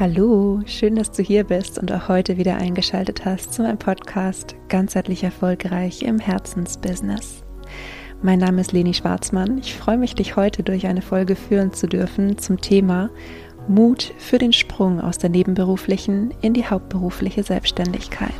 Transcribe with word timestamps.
Hallo, 0.00 0.62
schön, 0.64 0.96
dass 0.96 1.12
du 1.12 1.22
hier 1.22 1.44
bist 1.44 1.78
und 1.78 1.92
auch 1.92 2.08
heute 2.08 2.38
wieder 2.38 2.56
eingeschaltet 2.56 3.26
hast 3.26 3.52
zu 3.52 3.60
meinem 3.60 3.76
Podcast 3.76 4.56
Ganzheitlich 4.70 5.24
erfolgreich 5.24 6.00
im 6.00 6.18
Herzensbusiness. 6.18 7.42
Mein 8.22 8.38
Name 8.38 8.62
ist 8.62 8.72
Leni 8.72 8.94
Schwarzmann. 8.94 9.58
Ich 9.58 9.74
freue 9.74 9.98
mich, 9.98 10.14
dich 10.14 10.36
heute 10.36 10.62
durch 10.62 10.86
eine 10.86 11.02
Folge 11.02 11.36
führen 11.36 11.74
zu 11.74 11.86
dürfen 11.86 12.38
zum 12.38 12.62
Thema 12.62 13.10
Mut 13.68 14.14
für 14.16 14.38
den 14.38 14.54
Sprung 14.54 15.02
aus 15.02 15.18
der 15.18 15.28
nebenberuflichen 15.28 16.32
in 16.40 16.54
die 16.54 16.64
hauptberufliche 16.64 17.42
Selbstständigkeit. 17.42 18.30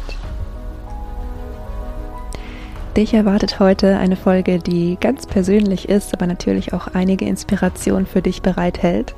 Dich 2.97 3.15
erwartet 3.15 3.61
heute 3.61 3.99
eine 3.99 4.17
Folge, 4.17 4.59
die 4.59 4.97
ganz 4.99 5.27
persönlich 5.27 5.89
ist, 5.89 6.13
aber 6.15 6.27
natürlich 6.27 6.73
auch 6.73 6.89
einige 6.89 7.27
Inspiration 7.27 8.05
für 8.07 8.23
dich 8.23 8.43
bereithält. 8.43 9.15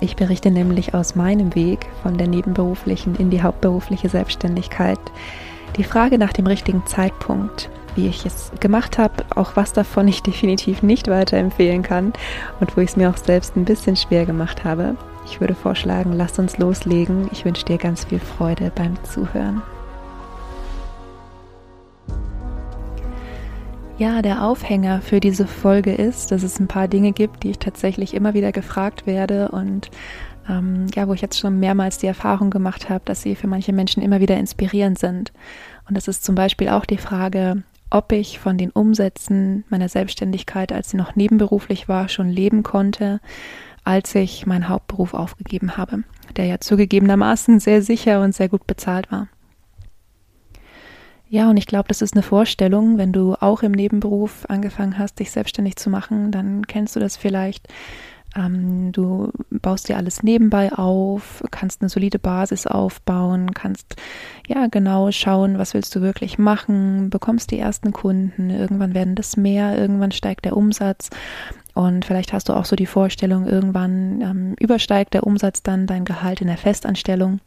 Ich 0.00 0.14
berichte 0.14 0.50
nämlich 0.50 0.94
aus 0.94 1.16
meinem 1.16 1.54
Weg 1.54 1.86
von 2.02 2.16
der 2.16 2.28
nebenberuflichen 2.28 3.16
in 3.16 3.30
die 3.30 3.42
hauptberufliche 3.42 4.08
Selbstständigkeit. 4.08 5.00
Die 5.76 5.84
Frage 5.84 6.18
nach 6.18 6.32
dem 6.32 6.46
richtigen 6.46 6.86
Zeitpunkt, 6.86 7.68
wie 7.96 8.06
ich 8.06 8.24
es 8.24 8.52
gemacht 8.60 8.96
habe, 8.96 9.24
auch 9.34 9.56
was 9.56 9.72
davon 9.72 10.06
ich 10.06 10.22
definitiv 10.24 10.82
nicht 10.82 11.08
weiterempfehlen 11.08 11.82
kann 11.82 12.12
und 12.60 12.76
wo 12.76 12.80
ich 12.80 12.90
es 12.90 12.96
mir 12.96 13.10
auch 13.10 13.16
selbst 13.16 13.56
ein 13.56 13.64
bisschen 13.64 13.96
schwer 13.96 14.24
gemacht 14.24 14.64
habe. 14.64 14.96
Ich 15.26 15.40
würde 15.40 15.54
vorschlagen, 15.54 16.12
lass 16.12 16.38
uns 16.38 16.58
loslegen. 16.58 17.28
Ich 17.32 17.44
wünsche 17.44 17.64
dir 17.64 17.76
ganz 17.76 18.04
viel 18.04 18.20
Freude 18.20 18.72
beim 18.74 18.94
Zuhören. 19.04 19.62
Ja, 23.98 24.22
der 24.22 24.44
Aufhänger 24.44 25.00
für 25.00 25.18
diese 25.18 25.48
Folge 25.48 25.92
ist, 25.92 26.30
dass 26.30 26.44
es 26.44 26.60
ein 26.60 26.68
paar 26.68 26.86
Dinge 26.86 27.10
gibt, 27.10 27.42
die 27.42 27.50
ich 27.50 27.58
tatsächlich 27.58 28.14
immer 28.14 28.32
wieder 28.32 28.52
gefragt 28.52 29.08
werde 29.08 29.48
und 29.48 29.90
ähm, 30.48 30.86
ja, 30.94 31.08
wo 31.08 31.14
ich 31.14 31.20
jetzt 31.20 31.36
schon 31.36 31.58
mehrmals 31.58 31.98
die 31.98 32.06
Erfahrung 32.06 32.50
gemacht 32.50 32.88
habe, 32.88 33.02
dass 33.04 33.22
sie 33.22 33.34
für 33.34 33.48
manche 33.48 33.72
Menschen 33.72 34.00
immer 34.00 34.20
wieder 34.20 34.36
inspirierend 34.36 35.00
sind. 35.00 35.32
Und 35.88 35.96
das 35.96 36.06
ist 36.06 36.24
zum 36.24 36.36
Beispiel 36.36 36.68
auch 36.68 36.84
die 36.84 36.96
Frage, 36.96 37.64
ob 37.90 38.12
ich 38.12 38.38
von 38.38 38.56
den 38.56 38.70
Umsätzen 38.70 39.64
meiner 39.68 39.88
Selbstständigkeit, 39.88 40.72
als 40.72 40.90
sie 40.90 40.96
noch 40.96 41.16
nebenberuflich 41.16 41.88
war, 41.88 42.08
schon 42.08 42.28
leben 42.28 42.62
konnte, 42.62 43.18
als 43.82 44.14
ich 44.14 44.46
meinen 44.46 44.68
Hauptberuf 44.68 45.12
aufgegeben 45.12 45.76
habe, 45.76 46.04
der 46.36 46.44
ja 46.44 46.60
zugegebenermaßen 46.60 47.58
sehr 47.58 47.82
sicher 47.82 48.22
und 48.22 48.32
sehr 48.32 48.48
gut 48.48 48.64
bezahlt 48.64 49.10
war. 49.10 49.26
Ja, 51.30 51.50
und 51.50 51.58
ich 51.58 51.66
glaube, 51.66 51.88
das 51.88 52.00
ist 52.00 52.14
eine 52.14 52.22
Vorstellung, 52.22 52.96
wenn 52.96 53.12
du 53.12 53.34
auch 53.34 53.62
im 53.62 53.72
Nebenberuf 53.72 54.46
angefangen 54.48 54.98
hast, 54.98 55.18
dich 55.20 55.30
selbstständig 55.30 55.76
zu 55.76 55.90
machen, 55.90 56.30
dann 56.32 56.66
kennst 56.66 56.96
du 56.96 57.00
das 57.00 57.18
vielleicht. 57.18 57.68
Ähm, 58.34 58.92
du 58.92 59.30
baust 59.50 59.88
dir 59.88 59.98
alles 59.98 60.22
nebenbei 60.22 60.72
auf, 60.72 61.42
kannst 61.50 61.82
eine 61.82 61.90
solide 61.90 62.18
Basis 62.18 62.66
aufbauen, 62.66 63.52
kannst 63.52 63.96
ja 64.46 64.68
genau 64.68 65.10
schauen, 65.10 65.58
was 65.58 65.74
willst 65.74 65.94
du 65.96 66.00
wirklich 66.00 66.38
machen, 66.38 67.10
bekommst 67.10 67.50
die 67.50 67.58
ersten 67.58 67.92
Kunden, 67.92 68.50
irgendwann 68.50 68.94
werden 68.94 69.14
das 69.14 69.36
mehr, 69.36 69.78
irgendwann 69.78 70.12
steigt 70.12 70.46
der 70.46 70.56
Umsatz 70.56 71.10
und 71.74 72.04
vielleicht 72.04 72.32
hast 72.32 72.48
du 72.48 72.54
auch 72.54 72.64
so 72.64 72.76
die 72.76 72.86
Vorstellung, 72.86 73.46
irgendwann 73.46 74.20
ähm, 74.20 74.54
übersteigt 74.58 75.14
der 75.14 75.26
Umsatz 75.26 75.62
dann 75.62 75.86
dein 75.86 76.04
Gehalt 76.04 76.40
in 76.40 76.48
der 76.48 76.58
Festanstellung. 76.58 77.40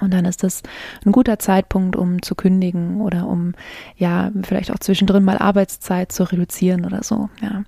Und 0.00 0.12
dann 0.12 0.24
ist 0.24 0.42
das 0.44 0.62
ein 1.04 1.12
guter 1.12 1.38
Zeitpunkt, 1.38 1.96
um 1.96 2.22
zu 2.22 2.34
kündigen 2.34 3.00
oder 3.00 3.26
um 3.26 3.54
ja 3.96 4.30
vielleicht 4.42 4.70
auch 4.70 4.78
zwischendrin 4.78 5.24
mal 5.24 5.38
Arbeitszeit 5.38 6.12
zu 6.12 6.24
reduzieren 6.24 6.84
oder 6.84 7.02
so. 7.02 7.28
Ja. 7.42 7.64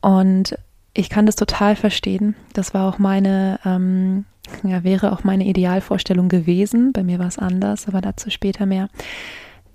Und 0.00 0.56
ich 0.94 1.08
kann 1.08 1.26
das 1.26 1.36
total 1.36 1.76
verstehen. 1.76 2.34
Das 2.52 2.74
war 2.74 2.88
auch 2.88 2.98
meine, 2.98 3.60
ähm, 3.64 4.24
ja, 4.64 4.84
wäre 4.84 5.12
auch 5.12 5.24
meine 5.24 5.46
Idealvorstellung 5.46 6.28
gewesen. 6.28 6.92
Bei 6.92 7.02
mir 7.02 7.18
war 7.18 7.28
es 7.28 7.38
anders, 7.38 7.88
aber 7.88 8.00
dazu 8.00 8.28
später 8.30 8.66
mehr. 8.66 8.88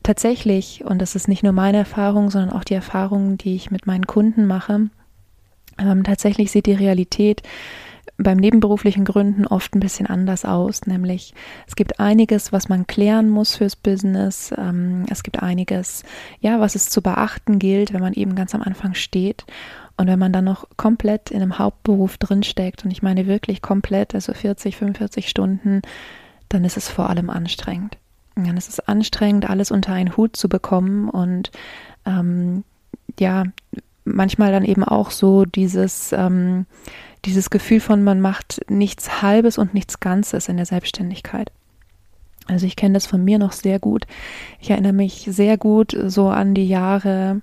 Tatsächlich, 0.03 0.85
und 0.85 1.02
das 1.02 1.15
ist 1.15 1.27
nicht 1.27 1.43
nur 1.43 1.53
meine 1.53 1.77
Erfahrung, 1.77 2.30
sondern 2.30 2.52
auch 2.52 2.64
die 2.64 2.76
Erfahrung, 2.76 3.37
die 3.37 3.55
ich 3.55 3.71
mit 3.71 3.87
meinen 3.87 4.08
Kunden 4.08 4.45
mache, 4.45 4.89
ähm, 5.80 6.03
tatsächlich 6.03 6.52
sieht 6.52 6.65
die 6.65 6.73
Realität 6.73 7.42
beim 8.17 8.38
nebenberuflichen 8.38 9.05
Gründen 9.05 9.45
oft 9.45 9.76
ein 9.76 9.80
bisschen 9.80 10.08
anders 10.08 10.44
aus. 10.44 10.86
Nämlich 10.86 11.33
es 11.67 11.76
gibt 11.76 12.00
einiges, 12.00 12.52
was 12.52 12.67
man 12.67 12.88
klären 12.88 13.30
muss 13.30 13.55
fürs 13.55 13.76
Business. 13.76 14.54
Ähm, 14.58 15.05
es 15.10 15.23
gibt 15.23 15.42
einiges, 15.42 16.04
ja, 16.39 16.60
was 16.60 16.76
es 16.76 16.89
zu 16.89 17.02
beachten 17.02 17.60
gilt, 17.60 17.94
wenn 17.94 18.02
man 18.02 18.14
eben 18.14 18.36
ganz 18.36 18.56
am 18.56 18.61
Anfang 18.61 18.95
steht. 18.95 19.45
Und 19.98 20.08
wenn 20.08 20.20
man 20.20 20.33
dann 20.33 20.45
noch 20.45 20.67
komplett 20.77 21.32
in 21.32 21.42
einem 21.42 21.58
Hauptberuf 21.58 22.17
drinsteckt, 22.17 22.86
und 22.86 22.92
ich 22.92 23.02
meine 23.02 23.27
wirklich 23.27 23.61
komplett, 23.61 24.14
also 24.14 24.33
40, 24.33 24.77
45 24.77 25.27
Stunden, 25.27 25.82
dann 26.50 26.66
ist 26.66 26.77
es 26.77 26.88
vor 26.88 27.10
allem 27.10 27.30
anstrengend. 27.30 27.98
Dann 28.36 28.58
ist 28.58 28.70
es 28.70 28.80
anstrengend, 28.80 29.50
alles 29.50 29.72
unter 29.72 29.94
einen 29.94 30.16
Hut 30.16 30.36
zu 30.36 30.50
bekommen 30.50 31.10
und 31.10 31.52
ähm, 32.06 32.64
ja, 33.20 33.45
manchmal 34.14 34.52
dann 34.52 34.64
eben 34.64 34.84
auch 34.84 35.12
so 35.12 35.45
dieses 35.45 36.12
ähm, 36.14 36.66
dieses 37.26 37.50
Gefühl 37.50 37.80
von, 37.80 38.04
man 38.04 38.22
macht 38.22 38.62
nichts 38.70 39.22
Halbes 39.22 39.58
und 39.58 39.73
nichts 39.73 40.00
Ganzes 40.00 40.48
in 40.50 40.58
der 40.58 40.66
Selbstständigkeit. 40.66 41.52
Also 42.48 42.66
ich 42.66 42.76
kenne 42.76 42.94
das 42.94 43.06
von 43.06 43.23
mir 43.23 43.40
noch 43.40 43.52
sehr 43.52 43.80
gut. 43.80 44.06
Ich 44.60 44.70
erinnere 44.70 44.94
mich 44.94 45.28
sehr 45.30 45.58
gut 45.58 45.98
so 46.06 46.30
an 46.30 46.54
die 46.54 46.68
Jahre 46.68 47.42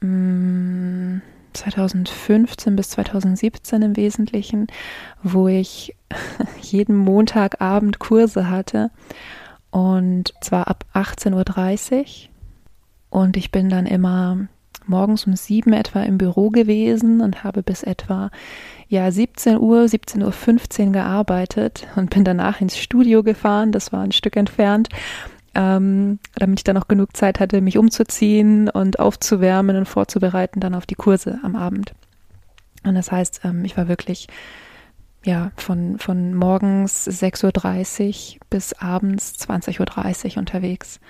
mh, 0.00 0.08
mm, 0.08 1.22
2015 1.54 2.76
bis 2.76 2.90
2017 2.90 3.80
im 3.82 3.96
Wesentlichen, 3.96 4.66
wo 5.22 5.48
ich 5.48 5.96
jeden 6.60 6.96
Montagabend 6.96 8.00
Kurse 8.00 8.50
hatte 8.50 8.90
und 9.70 10.34
zwar 10.40 10.68
ab 10.68 10.84
18.30 10.94 12.00
Uhr. 12.00 12.04
Und 13.10 13.36
ich 13.36 13.52
bin 13.52 13.68
dann 13.68 13.86
immer 13.86 14.48
morgens 14.86 15.26
um 15.26 15.36
sieben 15.36 15.72
etwa 15.72 16.02
im 16.02 16.18
Büro 16.18 16.50
gewesen 16.50 17.20
und 17.20 17.44
habe 17.44 17.62
bis 17.62 17.82
etwa 17.82 18.30
ja 18.88 19.10
17 19.10 19.58
Uhr, 19.58 19.82
17.15 19.82 20.86
Uhr 20.86 20.92
gearbeitet 20.92 21.86
und 21.96 22.10
bin 22.10 22.24
danach 22.24 22.60
ins 22.60 22.78
Studio 22.78 23.22
gefahren. 23.22 23.72
Das 23.72 23.92
war 23.92 24.02
ein 24.02 24.12
Stück 24.12 24.36
entfernt. 24.36 24.88
Ähm, 25.56 26.18
damit 26.34 26.60
ich 26.60 26.64
dann 26.64 26.74
noch 26.74 26.88
genug 26.88 27.16
Zeit 27.16 27.38
hatte, 27.38 27.60
mich 27.60 27.78
umzuziehen 27.78 28.68
und 28.68 28.98
aufzuwärmen 28.98 29.76
und 29.76 29.86
vorzubereiten 29.86 30.58
dann 30.58 30.74
auf 30.74 30.84
die 30.84 30.96
Kurse 30.96 31.38
am 31.44 31.54
Abend. 31.54 31.94
Und 32.84 32.96
das 32.96 33.12
heißt, 33.12 33.42
ähm, 33.44 33.64
ich 33.64 33.76
war 33.76 33.86
wirklich 33.86 34.26
ja 35.24 35.52
von, 35.56 35.98
von 35.98 36.34
morgens 36.34 37.08
6.30 37.08 38.34
Uhr 38.34 38.40
bis 38.50 38.72
abends 38.74 39.36
20.30 39.48 40.32
Uhr 40.32 40.38
unterwegs 40.38 41.00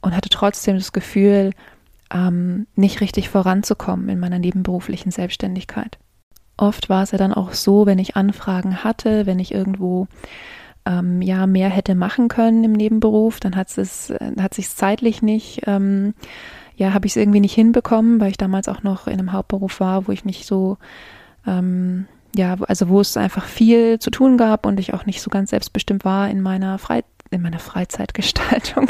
und 0.00 0.16
hatte 0.16 0.28
trotzdem 0.28 0.76
das 0.76 0.92
Gefühl, 0.92 1.52
ähm, 2.12 2.66
nicht 2.74 3.00
richtig 3.00 3.28
voranzukommen 3.28 4.08
in 4.08 4.18
meiner 4.18 4.38
nebenberuflichen 4.38 5.10
Selbstständigkeit. 5.10 5.98
Oft 6.56 6.88
war 6.88 7.02
es 7.02 7.12
ja 7.12 7.18
dann 7.18 7.32
auch 7.32 7.52
so, 7.52 7.86
wenn 7.86 7.98
ich 7.98 8.16
Anfragen 8.16 8.84
hatte, 8.84 9.26
wenn 9.26 9.38
ich 9.38 9.52
irgendwo 9.52 10.06
ähm, 10.84 11.22
ja 11.22 11.46
mehr 11.46 11.70
hätte 11.70 11.94
machen 11.94 12.28
können 12.28 12.64
im 12.64 12.72
Nebenberuf, 12.72 13.40
dann 13.40 13.56
hat 13.56 13.76
es 13.76 14.12
hat 14.38 14.54
sich 14.54 14.68
zeitlich 14.68 15.22
nicht 15.22 15.62
ähm, 15.66 16.14
ja 16.76 16.92
habe 16.92 17.06
ich 17.06 17.12
es 17.12 17.16
irgendwie 17.16 17.40
nicht 17.40 17.54
hinbekommen, 17.54 18.20
weil 18.20 18.30
ich 18.30 18.36
damals 18.36 18.68
auch 18.68 18.82
noch 18.82 19.06
in 19.06 19.14
einem 19.14 19.32
Hauptberuf 19.32 19.80
war, 19.80 20.06
wo 20.06 20.12
ich 20.12 20.24
nicht 20.24 20.46
so 20.46 20.76
ähm, 21.46 22.06
ja 22.36 22.56
also 22.68 22.88
wo 22.88 23.00
es 23.00 23.16
einfach 23.16 23.46
viel 23.46 23.98
zu 23.98 24.10
tun 24.10 24.36
gab 24.36 24.66
und 24.66 24.78
ich 24.78 24.92
auch 24.92 25.06
nicht 25.06 25.22
so 25.22 25.30
ganz 25.30 25.50
selbstbestimmt 25.50 26.04
war 26.04 26.28
in 26.28 26.40
meiner 26.40 26.78
Freizeit 26.78 27.06
in 27.32 27.42
meiner 27.42 27.58
Freizeitgestaltung, 27.58 28.88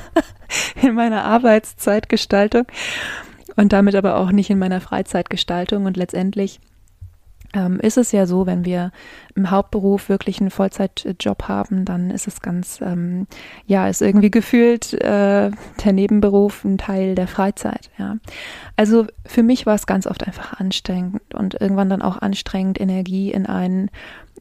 in 0.82 0.94
meiner 0.94 1.24
Arbeitszeitgestaltung 1.24 2.64
und 3.56 3.72
damit 3.72 3.94
aber 3.94 4.16
auch 4.16 4.32
nicht 4.32 4.50
in 4.50 4.58
meiner 4.58 4.80
Freizeitgestaltung. 4.80 5.86
Und 5.86 5.96
letztendlich 5.96 6.60
ähm, 7.54 7.78
ist 7.80 7.96
es 7.96 8.12
ja 8.12 8.26
so, 8.26 8.46
wenn 8.46 8.64
wir 8.64 8.90
im 9.34 9.50
Hauptberuf 9.50 10.08
wirklich 10.08 10.40
einen 10.40 10.50
Vollzeitjob 10.50 11.44
haben, 11.44 11.84
dann 11.84 12.10
ist 12.10 12.26
es 12.26 12.40
ganz, 12.40 12.80
ähm, 12.80 13.26
ja, 13.66 13.88
ist 13.88 14.02
irgendwie 14.02 14.30
gefühlt 14.30 14.92
äh, 14.94 15.50
der 15.84 15.92
Nebenberuf 15.92 16.64
ein 16.64 16.78
Teil 16.78 17.14
der 17.14 17.28
Freizeit. 17.28 17.90
Ja, 17.96 18.16
also 18.76 19.06
für 19.24 19.42
mich 19.42 19.66
war 19.66 19.74
es 19.74 19.86
ganz 19.86 20.06
oft 20.06 20.26
einfach 20.26 20.54
anstrengend 20.60 21.34
und 21.34 21.60
irgendwann 21.60 21.90
dann 21.90 22.02
auch 22.02 22.18
anstrengend, 22.18 22.80
Energie 22.80 23.32
in 23.32 23.46
einen 23.46 23.90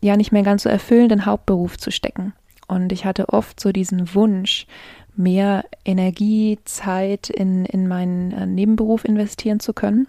ja 0.01 0.17
nicht 0.17 0.31
mehr 0.31 0.43
ganz 0.43 0.63
so 0.63 0.69
erfüllenden 0.69 1.25
Hauptberuf 1.25 1.77
zu 1.77 1.91
stecken. 1.91 2.33
Und 2.67 2.91
ich 2.91 3.05
hatte 3.05 3.29
oft 3.29 3.59
so 3.59 3.71
diesen 3.71 4.15
Wunsch, 4.15 4.65
mehr 5.15 5.65
Energie, 5.85 6.59
Zeit 6.65 7.29
in, 7.29 7.65
in 7.65 7.87
meinen 7.87 8.31
äh, 8.31 8.45
Nebenberuf 8.45 9.05
investieren 9.05 9.59
zu 9.59 9.73
können. 9.73 10.07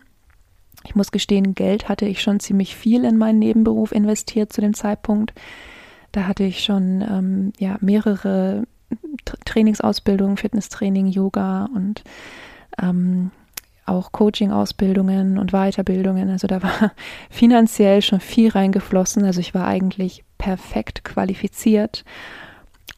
Ich 0.84 0.94
muss 0.94 1.12
gestehen, 1.12 1.54
Geld 1.54 1.88
hatte 1.88 2.06
ich 2.06 2.20
schon 2.22 2.40
ziemlich 2.40 2.76
viel 2.76 3.04
in 3.04 3.16
meinen 3.16 3.38
Nebenberuf 3.38 3.92
investiert 3.92 4.52
zu 4.52 4.60
dem 4.60 4.74
Zeitpunkt. 4.74 5.32
Da 6.12 6.26
hatte 6.26 6.44
ich 6.44 6.62
schon 6.62 7.02
ähm, 7.02 7.52
ja, 7.58 7.76
mehrere 7.80 8.64
Trainingsausbildungen, 9.44 10.36
Fitnesstraining, 10.36 11.06
Yoga 11.06 11.68
und 11.74 12.04
ähm, 12.80 13.30
auch 13.86 14.12
Coaching-Ausbildungen 14.12 15.38
und 15.38 15.52
Weiterbildungen. 15.52 16.30
Also 16.30 16.46
da 16.46 16.62
war 16.62 16.92
finanziell 17.30 18.02
schon 18.02 18.20
viel 18.20 18.50
reingeflossen. 18.50 19.24
Also 19.24 19.40
ich 19.40 19.54
war 19.54 19.66
eigentlich 19.66 20.24
perfekt 20.38 21.04
qualifiziert. 21.04 22.04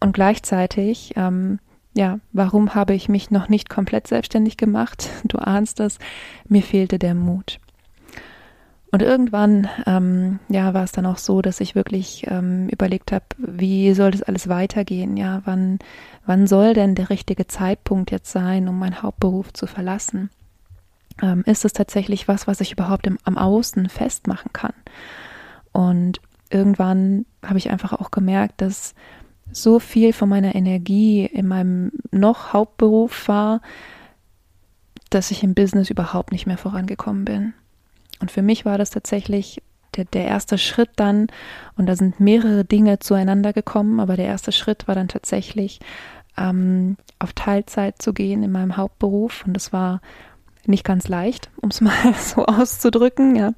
Und 0.01 0.13
gleichzeitig, 0.13 1.15
ähm, 1.17 1.59
ja, 1.97 2.21
warum 2.33 2.75
habe 2.75 2.95
ich 2.95 3.09
mich 3.09 3.31
noch 3.31 3.49
nicht 3.49 3.71
komplett 3.71 4.07
selbstständig 4.07 4.57
gemacht? 4.57 5.09
Du 5.25 5.39
ahnst 5.39 5.81
es, 5.81 5.99
mir 6.47 6.63
fehlte 6.63 6.99
der 6.99 7.15
Mut. 7.15 7.59
Und 8.93 9.03
irgendwann, 9.03 9.69
ähm, 9.87 10.39
ja, 10.49 10.73
war 10.73 10.85
es 10.85 10.93
dann 10.93 11.07
auch 11.07 11.19
so, 11.19 11.43
dass 11.43 11.61
ich 11.61 11.75
wirklich 11.75 12.27
ähm, 12.29 12.69
überlegt 12.69 13.13
habe, 13.13 13.25
wie 13.39 13.93
soll 13.95 14.13
das 14.13 14.23
alles 14.23 14.49
weitergehen? 14.49 15.17
Ja, 15.17 15.43
wann, 15.45 15.81
wann 16.25 16.47
soll 16.47 16.75
denn 16.75 16.95
der 16.95 17.11
richtige 17.11 17.47
Zeitpunkt 17.47 18.11
jetzt 18.11 18.31
sein, 18.31 18.69
um 18.69 18.79
meinen 18.79 19.03
Hauptberuf 19.03 19.53
zu 19.53 19.67
verlassen? 19.67 20.31
Ähm, 21.21 21.43
ist 21.47 21.65
es 21.65 21.73
tatsächlich 21.73 22.29
was, 22.29 22.47
was 22.47 22.61
ich 22.61 22.73
überhaupt 22.73 23.07
im, 23.07 23.19
am 23.25 23.37
Außen 23.37 23.89
festmachen 23.89 24.53
kann? 24.53 24.75
Und 25.73 26.21
irgendwann 26.51 27.27
habe 27.45 27.59
ich 27.59 27.71
einfach 27.71 27.93
auch 27.95 28.11
gemerkt, 28.11 28.61
dass 28.61 28.95
so 29.53 29.79
viel 29.79 30.13
von 30.13 30.29
meiner 30.29 30.55
Energie 30.55 31.25
in 31.25 31.47
meinem 31.47 31.93
noch 32.11 32.53
Hauptberuf 32.53 33.29
war, 33.29 33.61
dass 35.11 35.31
ich 35.31 35.43
im 35.43 35.55
Business 35.55 35.91
überhaupt 35.91 36.33
nicht 36.33 36.47
mehr 36.47 36.59
vorangekommen 36.59 37.25
bin. 37.25 37.55
Und 38.21 38.31
für 38.31 38.43
mich 38.43 38.65
war 38.65 38.79
das 38.79 38.91
tatsächlich 38.91 39.63
der, 39.97 40.05
der 40.05 40.27
erste 40.27 40.59
Schritt 40.59 40.91
dann, 40.97 41.29
und 41.77 41.87
da 41.87 41.97
sind 41.97 42.21
mehrere 42.21 42.65
Dinge 42.65 42.99
zueinander 42.99 43.53
gekommen, 43.53 44.01
aber 44.01 44.17
der 44.17 44.27
erste 44.27 44.53
Schritt 44.53 44.89
war 44.89 44.95
dann 44.95 45.09
tatsächlich, 45.09 45.81
ähm, 46.37 46.97
auf 47.19 47.33
Teilzeit 47.33 48.01
zu 48.01 48.13
gehen 48.13 48.43
in 48.43 48.53
meinem 48.53 48.77
Hauptberuf. 48.77 49.45
Und 49.47 49.55
das 49.55 49.73
war 49.73 50.01
nicht 50.67 50.85
ganz 50.85 51.09
leicht, 51.09 51.51
um 51.61 51.71
es 51.71 51.81
mal 51.81 52.15
so 52.15 52.47
auszudrücken, 52.47 53.37
ja. 53.37 53.53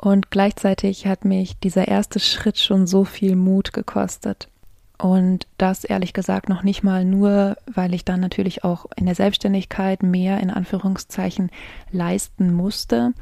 Und 0.00 0.30
gleichzeitig 0.30 1.06
hat 1.06 1.24
mich 1.24 1.58
dieser 1.58 1.88
erste 1.88 2.20
Schritt 2.20 2.58
schon 2.58 2.86
so 2.86 3.04
viel 3.04 3.34
Mut 3.34 3.72
gekostet. 3.72 4.48
Und 4.98 5.46
das 5.58 5.84
ehrlich 5.84 6.12
gesagt 6.12 6.48
noch 6.48 6.64
nicht 6.64 6.82
mal 6.82 7.04
nur, 7.04 7.56
weil 7.72 7.94
ich 7.94 8.04
dann 8.04 8.18
natürlich 8.18 8.64
auch 8.64 8.86
in 8.96 9.06
der 9.06 9.14
Selbstständigkeit 9.14 10.02
mehr 10.02 10.40
in 10.40 10.50
Anführungszeichen 10.50 11.50
leisten 11.92 12.52
musste, 12.52 13.12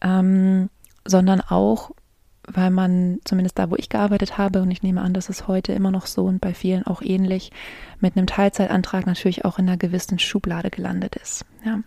ähm, 0.00 0.70
sondern 1.04 1.42
auch, 1.42 1.90
weil 2.44 2.70
man 2.70 3.18
zumindest 3.24 3.58
da, 3.58 3.70
wo 3.70 3.76
ich 3.76 3.90
gearbeitet 3.90 4.38
habe, 4.38 4.62
und 4.62 4.70
ich 4.70 4.82
nehme 4.82 5.02
an, 5.02 5.12
das 5.12 5.28
ist 5.28 5.46
heute 5.46 5.74
immer 5.74 5.90
noch 5.90 6.06
so 6.06 6.24
und 6.24 6.40
bei 6.40 6.54
vielen 6.54 6.86
auch 6.86 7.02
ähnlich, 7.02 7.52
mit 8.00 8.16
einem 8.16 8.26
Teilzeitantrag 8.26 9.06
natürlich 9.06 9.44
auch 9.44 9.58
in 9.58 9.68
einer 9.68 9.76
gewissen 9.76 10.18
Schublade 10.18 10.70
gelandet 10.70 11.16
ist. 11.16 11.44
Ja. 11.64 11.80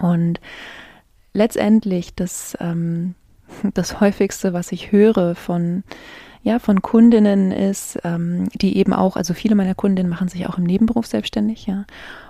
Und 0.00 0.38
letztendlich 1.32 2.14
das, 2.14 2.58
ähm, 2.60 3.14
das 3.74 4.00
häufigste, 4.00 4.52
was 4.52 4.72
ich 4.72 4.92
höre 4.92 5.34
von 5.34 5.84
ja, 6.42 6.58
von 6.58 6.82
Kundinnen 6.82 7.50
ist, 7.50 7.98
ähm, 8.04 8.48
die 8.54 8.76
eben 8.76 8.92
auch, 8.92 9.16
also 9.16 9.34
viele 9.34 9.54
meiner 9.54 9.74
Kundinnen 9.74 10.08
machen 10.08 10.28
sich 10.28 10.46
auch 10.46 10.56
im 10.56 10.64
Nebenberuf 10.64 11.06
selbstständig, 11.06 11.66
ja. 11.66 11.84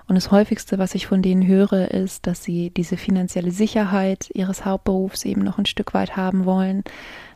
Und 0.08 0.14
das 0.14 0.30
häufigste, 0.30 0.78
was 0.78 0.94
ich 0.94 1.06
von 1.06 1.20
denen 1.20 1.46
höre, 1.46 1.90
ist, 1.90 2.26
dass 2.26 2.42
sie 2.42 2.70
diese 2.70 2.96
finanzielle 2.96 3.50
Sicherheit 3.50 4.30
ihres 4.32 4.64
Hauptberufs 4.64 5.26
eben 5.26 5.42
noch 5.44 5.58
ein 5.58 5.66
Stück 5.66 5.92
weit 5.92 6.16
haben 6.16 6.46
wollen, 6.46 6.82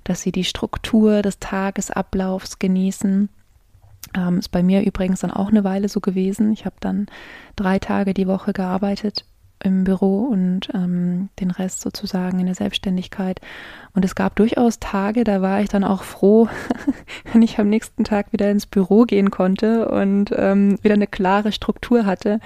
dass 0.05 0.23
sie 0.23 0.33
die 0.33 0.45
Struktur 0.45 1.21
des 1.21 1.39
Tagesablaufs 1.39 2.59
genießen. 2.59 3.29
Ähm, 4.17 4.39
ist 4.39 4.49
bei 4.49 4.63
mir 4.63 4.85
übrigens 4.85 5.21
dann 5.21 5.31
auch 5.31 5.51
eine 5.51 5.65
Weile 5.65 5.89
so 5.89 6.01
gewesen. 6.01 6.53
Ich 6.53 6.65
habe 6.65 6.77
dann 6.81 7.07
drei 7.55 7.79
Tage 7.79 8.15
die 8.15 8.27
Woche 8.27 8.55
gearbeitet 8.55 9.27
im 9.65 9.85
Büro 9.85 10.25
und 10.25 10.69
ähm, 10.75 11.29
den 11.41 11.51
Rest 11.51 11.81
sozusagen 11.81 12.39
in 12.39 12.47
der 12.47 12.55
Selbstständigkeit. 12.55 13.41
Und 13.95 14.05
es 14.05 14.15
gab 14.15 14.37
durchaus 14.37 14.79
Tage, 14.79 15.25
da 15.25 15.43
war 15.43 15.61
ich 15.61 15.69
dann 15.69 15.85
auch 15.85 16.03
froh, 16.03 16.49
wenn 17.33 17.43
ich 17.43 17.59
am 17.59 17.69
nächsten 17.69 18.05
Tag 18.05 18.33
wieder 18.33 18.51
ins 18.51 18.67
Büro 18.67 19.05
gehen 19.05 19.31
konnte 19.31 19.89
und 19.89 20.31
ähm, 20.37 20.79
wieder 20.83 20.95
eine 20.95 21.07
klare 21.07 21.53
Struktur 21.53 22.07
hatte. 22.07 22.41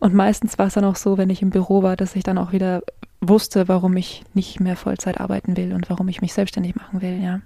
Und 0.00 0.14
meistens 0.14 0.58
war 0.58 0.66
es 0.66 0.74
dann 0.74 0.84
auch 0.84 0.96
so, 0.96 1.18
wenn 1.18 1.30
ich 1.30 1.42
im 1.42 1.50
Büro 1.50 1.82
war, 1.82 1.96
dass 1.96 2.16
ich 2.16 2.22
dann 2.22 2.38
auch 2.38 2.52
wieder 2.52 2.82
wusste, 3.20 3.68
warum 3.68 3.96
ich 3.96 4.24
nicht 4.34 4.60
mehr 4.60 4.76
Vollzeit 4.76 5.20
arbeiten 5.20 5.56
will 5.56 5.72
und 5.72 5.90
warum 5.90 6.08
ich 6.08 6.20
mich 6.20 6.32
selbstständig 6.32 6.76
machen 6.76 7.02
will, 7.02 7.20
ja. 7.22 7.40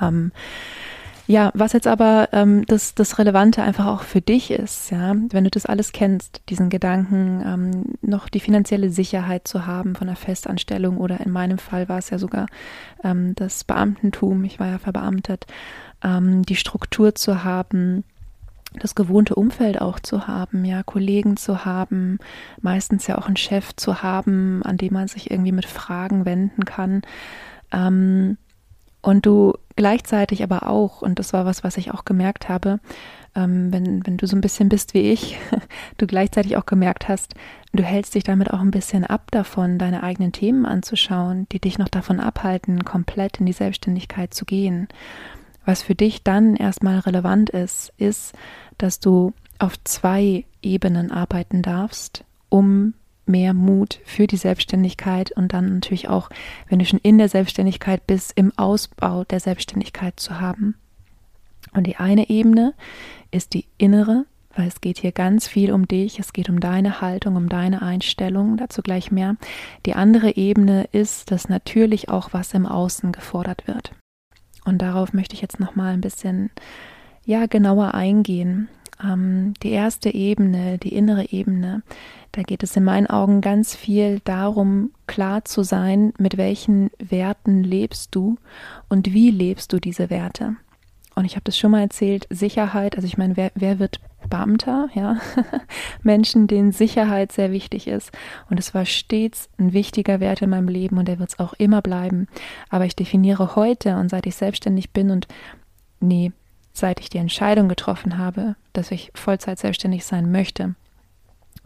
Ähm, 0.00 0.32
ja, 1.30 1.52
was 1.54 1.72
jetzt 1.72 1.86
aber 1.86 2.30
ähm, 2.32 2.66
das, 2.66 2.96
das 2.96 3.20
Relevante 3.20 3.62
einfach 3.62 3.86
auch 3.86 4.02
für 4.02 4.20
dich 4.20 4.50
ist, 4.50 4.90
ja, 4.90 5.14
wenn 5.30 5.44
du 5.44 5.50
das 5.50 5.64
alles 5.64 5.92
kennst, 5.92 6.42
diesen 6.48 6.70
Gedanken, 6.70 7.40
ähm, 7.46 7.84
noch 8.02 8.28
die 8.28 8.40
finanzielle 8.40 8.90
Sicherheit 8.90 9.46
zu 9.46 9.64
haben 9.64 9.94
von 9.94 10.08
einer 10.08 10.16
Festanstellung 10.16 10.98
oder 10.98 11.20
in 11.20 11.30
meinem 11.30 11.58
Fall 11.58 11.88
war 11.88 11.98
es 11.98 12.10
ja 12.10 12.18
sogar 12.18 12.46
ähm, 13.04 13.36
das 13.36 13.62
Beamtentum, 13.62 14.42
ich 14.42 14.58
war 14.58 14.66
ja 14.66 14.78
verbeamtet, 14.78 15.46
ähm, 16.02 16.42
die 16.42 16.56
Struktur 16.56 17.14
zu 17.14 17.44
haben, 17.44 18.02
das 18.80 18.96
gewohnte 18.96 19.36
Umfeld 19.36 19.80
auch 19.80 20.00
zu 20.00 20.26
haben, 20.26 20.64
ja, 20.64 20.82
Kollegen 20.82 21.36
zu 21.36 21.64
haben, 21.64 22.18
meistens 22.60 23.06
ja 23.06 23.18
auch 23.18 23.28
einen 23.28 23.36
Chef 23.36 23.76
zu 23.76 24.02
haben, 24.02 24.64
an 24.64 24.78
dem 24.78 24.94
man 24.94 25.06
sich 25.06 25.30
irgendwie 25.30 25.52
mit 25.52 25.66
Fragen 25.66 26.24
wenden 26.24 26.64
kann. 26.64 27.02
Ähm, 27.70 28.36
und 29.00 29.24
du 29.24 29.54
gleichzeitig 29.80 30.42
aber 30.42 30.68
auch, 30.68 31.00
und 31.00 31.18
das 31.18 31.32
war 31.32 31.46
was, 31.46 31.64
was 31.64 31.78
ich 31.78 31.90
auch 31.90 32.04
gemerkt 32.04 32.50
habe, 32.50 32.80
ähm, 33.34 33.72
wenn, 33.72 34.06
wenn 34.06 34.18
du 34.18 34.26
so 34.26 34.36
ein 34.36 34.42
bisschen 34.42 34.68
bist 34.68 34.92
wie 34.92 35.10
ich, 35.10 35.38
du 35.96 36.06
gleichzeitig 36.06 36.58
auch 36.58 36.66
gemerkt 36.66 37.08
hast, 37.08 37.32
du 37.72 37.82
hältst 37.82 38.14
dich 38.14 38.22
damit 38.22 38.50
auch 38.50 38.60
ein 38.60 38.72
bisschen 38.72 39.06
ab 39.06 39.30
davon, 39.30 39.78
deine 39.78 40.02
eigenen 40.02 40.32
Themen 40.32 40.66
anzuschauen, 40.66 41.46
die 41.50 41.60
dich 41.60 41.78
noch 41.78 41.88
davon 41.88 42.20
abhalten, 42.20 42.84
komplett 42.84 43.40
in 43.40 43.46
die 43.46 43.54
Selbstständigkeit 43.54 44.34
zu 44.34 44.44
gehen. 44.44 44.86
Was 45.64 45.82
für 45.82 45.94
dich 45.94 46.24
dann 46.24 46.56
erstmal 46.56 46.98
relevant 46.98 47.48
ist, 47.48 47.90
ist, 47.96 48.34
dass 48.76 49.00
du 49.00 49.32
auf 49.58 49.82
zwei 49.84 50.44
Ebenen 50.60 51.10
arbeiten 51.10 51.62
darfst, 51.62 52.24
um 52.50 52.92
mehr 53.26 53.54
Mut 53.54 54.00
für 54.04 54.26
die 54.26 54.36
Selbstständigkeit 54.36 55.32
und 55.32 55.52
dann 55.52 55.74
natürlich 55.74 56.08
auch, 56.08 56.30
wenn 56.68 56.78
du 56.78 56.84
schon 56.84 57.00
in 57.02 57.18
der 57.18 57.28
Selbstständigkeit 57.28 58.06
bist, 58.06 58.32
im 58.34 58.52
Ausbau 58.56 59.24
der 59.24 59.40
Selbstständigkeit 59.40 60.18
zu 60.18 60.40
haben. 60.40 60.74
Und 61.72 61.86
die 61.86 61.96
eine 61.96 62.28
Ebene 62.30 62.74
ist 63.30 63.54
die 63.54 63.66
innere, 63.78 64.24
weil 64.54 64.66
es 64.66 64.80
geht 64.80 64.98
hier 64.98 65.12
ganz 65.12 65.46
viel 65.46 65.72
um 65.72 65.86
dich, 65.86 66.18
es 66.18 66.32
geht 66.32 66.48
um 66.48 66.58
deine 66.58 67.00
Haltung, 67.00 67.36
um 67.36 67.48
deine 67.48 67.82
Einstellung, 67.82 68.56
dazu 68.56 68.82
gleich 68.82 69.12
mehr. 69.12 69.36
Die 69.86 69.94
andere 69.94 70.36
Ebene 70.36 70.88
ist, 70.92 71.30
dass 71.30 71.48
natürlich 71.48 72.08
auch 72.08 72.32
was 72.32 72.52
im 72.54 72.66
Außen 72.66 73.12
gefordert 73.12 73.66
wird. 73.68 73.92
Und 74.64 74.82
darauf 74.82 75.12
möchte 75.12 75.34
ich 75.34 75.40
jetzt 75.40 75.60
nochmal 75.60 75.94
ein 75.94 76.00
bisschen 76.00 76.50
ja 77.24 77.46
genauer 77.46 77.94
eingehen. 77.94 78.68
Ähm, 79.02 79.54
die 79.62 79.70
erste 79.70 80.12
Ebene, 80.14 80.78
die 80.78 80.94
innere 80.94 81.30
Ebene, 81.30 81.82
da 82.32 82.42
geht 82.42 82.62
es 82.62 82.76
in 82.76 82.84
meinen 82.84 83.08
Augen 83.08 83.40
ganz 83.40 83.74
viel 83.74 84.20
darum, 84.24 84.92
klar 85.06 85.44
zu 85.44 85.62
sein, 85.62 86.12
mit 86.18 86.36
welchen 86.36 86.90
Werten 86.98 87.64
lebst 87.64 88.14
du 88.14 88.36
und 88.88 89.12
wie 89.12 89.30
lebst 89.30 89.72
du 89.72 89.80
diese 89.80 90.10
Werte. 90.10 90.56
Und 91.16 91.24
ich 91.24 91.34
habe 91.34 91.44
das 91.44 91.58
schon 91.58 91.72
mal 91.72 91.80
erzählt, 91.80 92.26
Sicherheit, 92.30 92.96
also 92.96 93.06
ich 93.06 93.18
meine, 93.18 93.36
wer, 93.36 93.50
wer 93.54 93.78
wird 93.78 94.00
Beamter, 94.28 94.88
ja? 94.94 95.16
Menschen, 96.02 96.46
denen 96.46 96.72
Sicherheit 96.72 97.32
sehr 97.32 97.52
wichtig 97.52 97.88
ist. 97.88 98.12
Und 98.48 98.60
es 98.60 98.74
war 98.74 98.84
stets 98.84 99.48
ein 99.58 99.72
wichtiger 99.72 100.20
Wert 100.20 100.42
in 100.42 100.50
meinem 100.50 100.68
Leben 100.68 100.98
und 100.98 101.08
der 101.08 101.18
wird 101.18 101.30
es 101.30 101.38
auch 101.38 101.54
immer 101.54 101.82
bleiben. 101.82 102.28
Aber 102.68 102.84
ich 102.84 102.94
definiere 102.94 103.56
heute 103.56 103.96
und 103.96 104.08
seit 104.08 104.26
ich 104.26 104.36
selbstständig 104.36 104.92
bin 104.92 105.10
und 105.10 105.26
nee, 106.00 106.32
seit 106.80 107.00
ich 107.00 107.08
die 107.08 107.18
Entscheidung 107.18 107.68
getroffen 107.68 108.18
habe, 108.18 108.56
dass 108.72 108.90
ich 108.90 109.12
Vollzeit 109.14 109.58
selbstständig 109.58 110.04
sein 110.04 110.32
möchte. 110.32 110.74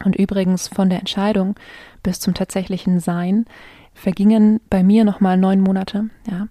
Und 0.04 0.16
übrigens 0.16 0.68
von 0.68 0.90
der 0.90 0.98
Entscheidung 0.98 1.54
bis 2.02 2.20
zum 2.20 2.34
tatsächlichen 2.34 3.00
Sein 3.00 3.46
vergingen 3.94 4.60
bei 4.68 4.82
mir 4.82 5.04
nochmal 5.04 5.36
neun 5.36 5.60
Monate. 5.60 6.10
Ja. 6.30 6.48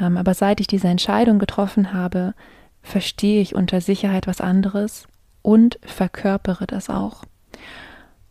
Ähm, 0.00 0.16
aber 0.16 0.34
seit 0.34 0.60
ich 0.60 0.66
diese 0.66 0.88
Entscheidung 0.88 1.38
getroffen 1.38 1.92
habe, 1.92 2.34
verstehe 2.82 3.42
ich 3.42 3.54
unter 3.54 3.80
Sicherheit 3.80 4.26
was 4.26 4.40
anderes 4.40 5.08
und 5.42 5.78
verkörpere 5.82 6.66
das 6.66 6.88
auch. 6.88 7.24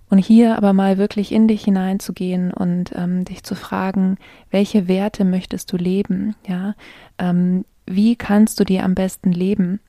Und 0.10 0.20
hier 0.20 0.56
aber 0.56 0.72
mal 0.72 0.98
wirklich 0.98 1.32
in 1.32 1.48
dich 1.48 1.64
hineinzugehen 1.64 2.54
und 2.54 2.92
ähm, 2.96 3.26
dich 3.26 3.44
zu 3.44 3.56
fragen, 3.56 4.18
welche 4.52 4.88
Werte 4.88 5.26
möchtest 5.26 5.74
du 5.74 5.78
leben? 5.78 6.36
Ja, 6.48 6.76
ähm, 7.18 7.66
wie 7.86 8.16
kannst 8.16 8.60
du 8.60 8.64
dir 8.64 8.84
am 8.84 8.96
besten 8.96 9.32
leben? 9.32 9.80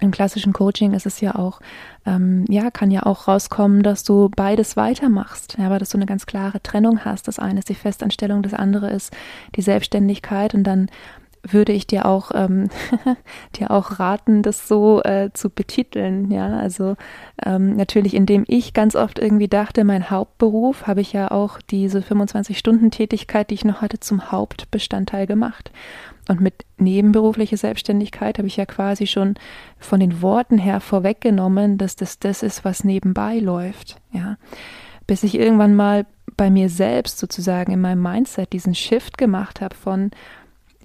Im 0.00 0.10
klassischen 0.10 0.52
Coaching 0.52 0.92
ist 0.92 1.06
es 1.06 1.20
ja 1.20 1.36
auch, 1.36 1.60
ähm, 2.04 2.44
ja, 2.48 2.70
kann 2.70 2.90
ja 2.90 3.04
auch 3.04 3.28
rauskommen, 3.28 3.84
dass 3.84 4.02
du 4.02 4.28
beides 4.34 4.76
weitermachst, 4.76 5.56
ja, 5.56 5.66
aber 5.66 5.78
dass 5.78 5.90
du 5.90 5.98
eine 5.98 6.06
ganz 6.06 6.26
klare 6.26 6.60
Trennung 6.62 7.04
hast. 7.04 7.28
Das 7.28 7.38
eine 7.38 7.60
ist 7.60 7.68
die 7.68 7.76
Festanstellung, 7.76 8.42
das 8.42 8.54
andere 8.54 8.90
ist 8.90 9.14
die 9.54 9.62
Selbstständigkeit 9.62 10.52
und 10.52 10.64
dann 10.64 10.88
würde 11.46 11.72
ich 11.72 11.86
dir 11.86 12.06
auch 12.06 12.30
ähm, 12.34 12.68
dir 13.56 13.70
auch 13.70 14.00
raten, 14.00 14.42
das 14.42 14.66
so 14.66 15.02
äh, 15.02 15.30
zu 15.32 15.50
betiteln. 15.50 16.30
Ja, 16.30 16.58
also 16.58 16.96
ähm, 17.44 17.76
natürlich, 17.76 18.14
indem 18.14 18.44
ich 18.48 18.72
ganz 18.72 18.96
oft 18.96 19.18
irgendwie 19.18 19.48
dachte, 19.48 19.84
mein 19.84 20.10
Hauptberuf, 20.10 20.86
habe 20.86 21.02
ich 21.02 21.12
ja 21.12 21.30
auch 21.30 21.60
diese 21.60 22.00
25-Stunden-Tätigkeit, 22.00 23.50
die 23.50 23.54
ich 23.54 23.64
noch 23.64 23.82
hatte, 23.82 24.00
zum 24.00 24.32
Hauptbestandteil 24.32 25.26
gemacht. 25.26 25.70
Und 26.28 26.40
mit 26.40 26.64
nebenberufliche 26.78 27.56
Selbstständigkeit 27.56 28.38
habe 28.38 28.48
ich 28.48 28.56
ja 28.56 28.64
quasi 28.64 29.06
schon 29.06 29.34
von 29.78 30.00
den 30.00 30.22
Worten 30.22 30.56
her 30.56 30.80
vorweggenommen, 30.80 31.76
dass 31.76 31.96
das 31.96 32.18
das 32.18 32.42
ist, 32.42 32.64
was 32.64 32.82
nebenbei 32.82 33.38
läuft. 33.38 33.96
Ja, 34.12 34.36
bis 35.06 35.22
ich 35.22 35.34
irgendwann 35.34 35.74
mal 35.74 36.06
bei 36.36 36.50
mir 36.50 36.68
selbst 36.68 37.18
sozusagen 37.18 37.72
in 37.72 37.80
meinem 37.80 38.02
Mindset 38.02 38.52
diesen 38.52 38.74
Shift 38.74 39.18
gemacht 39.18 39.60
habe 39.60 39.74
von 39.74 40.10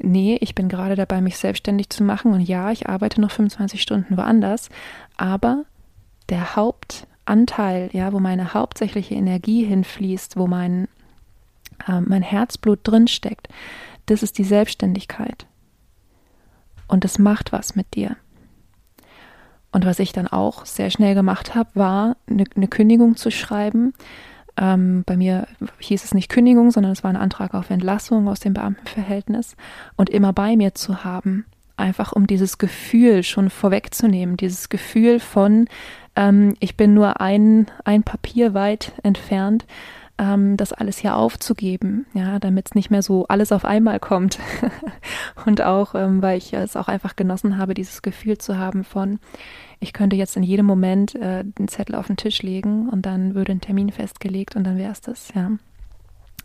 nee, 0.01 0.37
ich 0.41 0.55
bin 0.55 0.69
gerade 0.69 0.95
dabei, 0.95 1.21
mich 1.21 1.37
selbstständig 1.37 1.89
zu 1.89 2.03
machen 2.03 2.33
und 2.33 2.41
ja, 2.41 2.71
ich 2.71 2.87
arbeite 2.87 3.21
noch 3.21 3.31
25 3.31 3.81
Stunden 3.81 4.17
woanders, 4.17 4.69
aber 5.17 5.65
der 6.29 6.55
Hauptanteil, 6.55 7.89
ja, 7.91 8.13
wo 8.13 8.19
meine 8.19 8.53
hauptsächliche 8.53 9.15
Energie 9.15 9.65
hinfließt, 9.65 10.37
wo 10.37 10.47
mein, 10.47 10.87
äh, 11.87 11.99
mein 12.01 12.21
Herzblut 12.21 12.79
drinsteckt, 12.83 13.49
das 14.09 14.23
ist 14.23 14.37
die 14.37 14.43
Selbstständigkeit. 14.43 15.45
Und 16.87 17.03
das 17.03 17.19
macht 17.19 17.51
was 17.51 17.75
mit 17.75 17.95
dir. 17.95 18.17
Und 19.71 19.85
was 19.85 19.99
ich 19.99 20.11
dann 20.11 20.27
auch 20.27 20.65
sehr 20.65 20.89
schnell 20.89 21.13
gemacht 21.13 21.53
habe, 21.53 21.69
war 21.75 22.17
eine, 22.27 22.45
eine 22.55 22.67
Kündigung 22.67 23.15
zu 23.15 23.29
schreiben, 23.29 23.93
ähm, 24.57 25.03
bei 25.05 25.15
mir 25.15 25.47
hieß 25.79 26.03
es 26.03 26.13
nicht 26.13 26.29
Kündigung, 26.29 26.71
sondern 26.71 26.91
es 26.91 27.03
war 27.03 27.09
ein 27.09 27.15
Antrag 27.17 27.53
auf 27.53 27.69
Entlassung 27.69 28.27
aus 28.27 28.39
dem 28.39 28.53
Beamtenverhältnis 28.53 29.55
und 29.95 30.09
immer 30.09 30.33
bei 30.33 30.57
mir 30.57 30.75
zu 30.75 31.03
haben, 31.05 31.45
einfach 31.77 32.11
um 32.11 32.27
dieses 32.27 32.57
Gefühl 32.57 33.23
schon 33.23 33.49
vorwegzunehmen, 33.49 34.35
dieses 34.35 34.67
Gefühl 34.67 35.19
von, 35.19 35.67
ähm, 36.15 36.55
ich 36.59 36.75
bin 36.75 36.93
nur 36.93 37.21
ein, 37.21 37.67
ein 37.85 38.03
Papier 38.03 38.53
weit 38.53 38.91
entfernt, 39.03 39.65
ähm, 40.19 40.57
das 40.57 40.73
alles 40.73 40.97
hier 40.97 41.15
aufzugeben, 41.15 42.05
ja, 42.13 42.37
damit 42.39 42.67
es 42.67 42.75
nicht 42.75 42.91
mehr 42.91 43.01
so 43.01 43.25
alles 43.27 43.51
auf 43.51 43.65
einmal 43.65 43.99
kommt. 43.99 44.37
und 45.45 45.61
auch, 45.61 45.95
ähm, 45.95 46.21
weil 46.21 46.37
ich 46.37 46.53
es 46.53 46.75
auch 46.75 46.89
einfach 46.89 47.15
genossen 47.15 47.57
habe, 47.57 47.73
dieses 47.73 48.01
Gefühl 48.01 48.37
zu 48.37 48.57
haben 48.57 48.83
von, 48.83 49.19
ich 49.79 49.93
könnte 49.93 50.17
jetzt 50.17 50.35
in 50.35 50.43
jedem 50.43 50.65
Moment 50.65 51.15
äh, 51.15 51.43
den 51.45 51.69
Zettel 51.69 51.95
auf 51.95 52.07
den 52.07 52.17
Tisch 52.17 52.41
legen 52.43 52.89
und 52.89 53.05
dann 53.05 53.33
würde 53.33 53.53
ein 53.53 53.61
Termin 53.61 53.91
festgelegt 53.91 54.55
und 54.55 54.65
dann 54.65 54.77
wäre 54.77 54.91
es 54.91 55.01
das, 55.01 55.29
ja. 55.33 55.51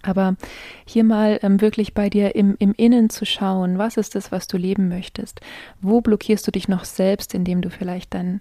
Aber 0.03 0.37
hier 0.85 1.03
mal 1.03 1.41
ähm, 1.43 1.63
wirklich 1.63 1.95
bei 1.95 2.11
dir 2.11 2.35
im, 2.35 2.57
im 2.59 2.75
Innen 2.75 3.09
zu 3.09 3.25
schauen, 3.25 3.79
was 3.79 3.97
ist 3.97 4.15
das, 4.15 4.31
was 4.31 4.47
du 4.47 4.59
leben 4.59 4.89
möchtest? 4.89 5.41
Wo 5.81 6.03
blockierst 6.03 6.47
du 6.47 6.51
dich 6.51 6.69
noch 6.69 6.85
selbst, 6.85 7.35
indem 7.35 7.63
du 7.63 7.71
vielleicht 7.71 8.13
deinen 8.13 8.41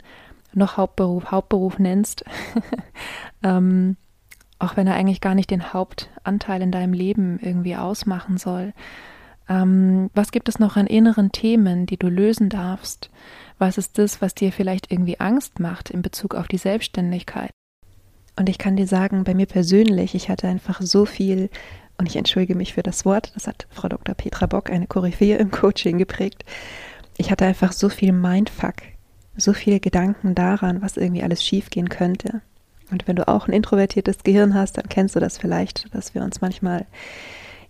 noch 0.54 0.76
Hauptberuf, 0.76 1.32
Hauptberuf 1.32 1.80
nennst? 1.80 2.26
ähm, 3.44 3.96
auch 4.64 4.78
wenn 4.78 4.88
er 4.88 4.96
eigentlich 4.96 5.22
gar 5.22 5.36
nicht 5.36 5.52
den 5.52 5.74
Hauptanteil 5.74 6.62
in 6.62 6.72
deinem 6.72 6.94
Leben 6.94 7.38
irgendwie 7.42 7.76
ausmachen 7.76 8.38
soll. 8.38 8.74
Ähm, 9.50 10.10
was 10.14 10.32
gibt 10.32 10.48
es 10.48 10.58
noch 10.58 10.78
an 10.78 10.88
inneren 10.88 11.32
Themen, 11.34 11.86
die 11.86 11.98
du 11.98 12.08
lösen 12.08 12.50
darfst? 12.50 13.10
Was 13.58 13.78
ist 13.78 13.98
das, 13.98 14.22
was 14.22 14.34
dir 14.34 14.54
vielleicht 14.54 14.92
irgendwie 14.92 15.20
Angst 15.20 15.60
macht 15.60 15.90
in 15.90 16.02
Bezug 16.02 16.34
auf 16.34 16.48
die 16.48 16.58
Selbstständigkeit? 16.58 17.52
Und 18.38 18.48
ich 18.48 18.58
kann 18.58 18.78
dir 18.78 18.88
sagen, 18.88 19.26
bei 19.26 19.34
mir 19.34 19.46
persönlich, 19.46 20.16
ich 20.16 20.30
hatte 20.30 20.48
einfach 20.48 20.82
so 20.82 21.06
viel, 21.06 21.50
und 21.98 22.08
ich 22.08 22.16
entschuldige 22.16 22.56
mich 22.56 22.74
für 22.74 22.84
das 22.84 23.06
Wort, 23.06 23.32
das 23.36 23.48
hat 23.48 23.68
Frau 23.70 23.90
Dr. 23.90 24.16
Petra 24.16 24.46
Bock, 24.48 24.72
eine 24.72 24.88
Koryphäe 24.88 25.38
im 25.38 25.52
Coaching 25.52 25.98
geprägt. 25.98 26.46
Ich 27.18 27.32
hatte 27.32 27.46
einfach 27.46 27.74
so 27.74 27.90
viel 27.90 28.14
Mindfuck, 28.14 28.76
so 29.36 29.52
viele 29.54 29.80
Gedanken 29.82 30.36
daran, 30.36 30.82
was 30.82 30.98
irgendwie 30.98 31.22
alles 31.22 31.44
schiefgehen 31.44 31.90
könnte. 31.90 32.42
Und 32.94 33.08
wenn 33.08 33.16
du 33.16 33.28
auch 33.28 33.48
ein 33.48 33.54
introvertiertes 33.54 34.20
Gehirn 34.24 34.54
hast, 34.54 34.78
dann 34.78 34.88
kennst 34.88 35.16
du 35.16 35.20
das 35.20 35.40
vielleicht, 35.40 35.94
dass 35.96 36.14
wir 36.14 36.22
uns 36.22 36.42
manchmal 36.42 36.86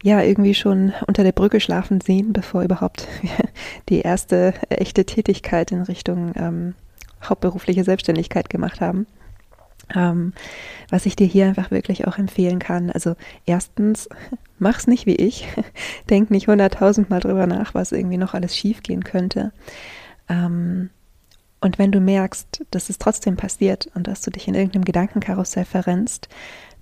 ja 0.03 0.21
irgendwie 0.21 0.53
schon 0.53 0.91
unter 1.07 1.23
der 1.23 1.31
Brücke 1.31 1.61
schlafen 1.61 2.01
sehen, 2.01 2.33
bevor 2.33 2.61
überhaupt 2.61 3.07
die 3.89 4.01
erste 4.01 4.53
echte 4.67 5.05
Tätigkeit 5.05 5.71
in 5.71 5.81
Richtung 5.83 6.33
ähm, 6.35 6.75
hauptberufliche 7.23 7.85
Selbstständigkeit 7.85 8.49
gemacht 8.49 8.81
haben. 8.81 9.07
Ähm, 9.95 10.33
was 10.89 11.05
ich 11.05 11.15
dir 11.15 11.27
hier 11.27 11.45
einfach 11.45 11.71
wirklich 11.71 12.05
auch 12.05 12.17
empfehlen 12.17 12.59
kann. 12.59 12.89
Also 12.89 13.15
erstens, 13.45 14.09
mach's 14.59 14.87
nicht 14.87 15.05
wie 15.05 15.15
ich. 15.15 15.47
Denk 16.09 16.31
nicht 16.31 16.49
hunderttausendmal 16.49 17.21
drüber 17.21 17.47
nach, 17.47 17.73
was 17.73 17.93
irgendwie 17.93 18.17
noch 18.17 18.33
alles 18.33 18.57
schiefgehen 18.57 19.05
könnte. 19.05 19.53
Ähm, 20.27 20.89
und 21.63 21.79
wenn 21.79 21.93
du 21.93 22.01
merkst, 22.01 22.65
dass 22.71 22.89
es 22.89 22.97
trotzdem 22.97 23.37
passiert 23.37 23.89
und 23.95 24.07
dass 24.07 24.19
du 24.19 24.31
dich 24.31 24.49
in 24.49 24.53
irgendeinem 24.53 24.83
Gedankenkarussell 24.83 25.63
verrennst, 25.63 26.27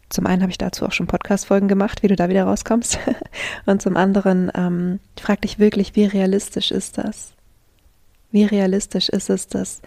zum 0.10 0.26
einen 0.26 0.42
habe 0.42 0.50
ich 0.50 0.58
dazu 0.58 0.88
auch 0.88 0.92
schon 0.92 1.06
Podcast-Folgen 1.06 1.68
gemacht, 1.68 2.02
wie 2.02 2.08
du 2.08 2.16
da 2.16 2.30
wieder 2.30 2.44
rauskommst. 2.44 3.00
Und 3.66 3.82
zum 3.82 3.96
anderen 3.96 4.52
ähm, 4.54 5.00
frag 5.18 5.42
dich 5.42 5.58
wirklich, 5.58 5.96
wie 5.96 6.04
realistisch 6.04 6.72
ist 6.72 6.98
das? 6.98 7.32
Wie 8.30 8.44
realistisch 8.44 9.08
ist 9.08 9.30
es, 9.30 9.48
dass 9.48 9.82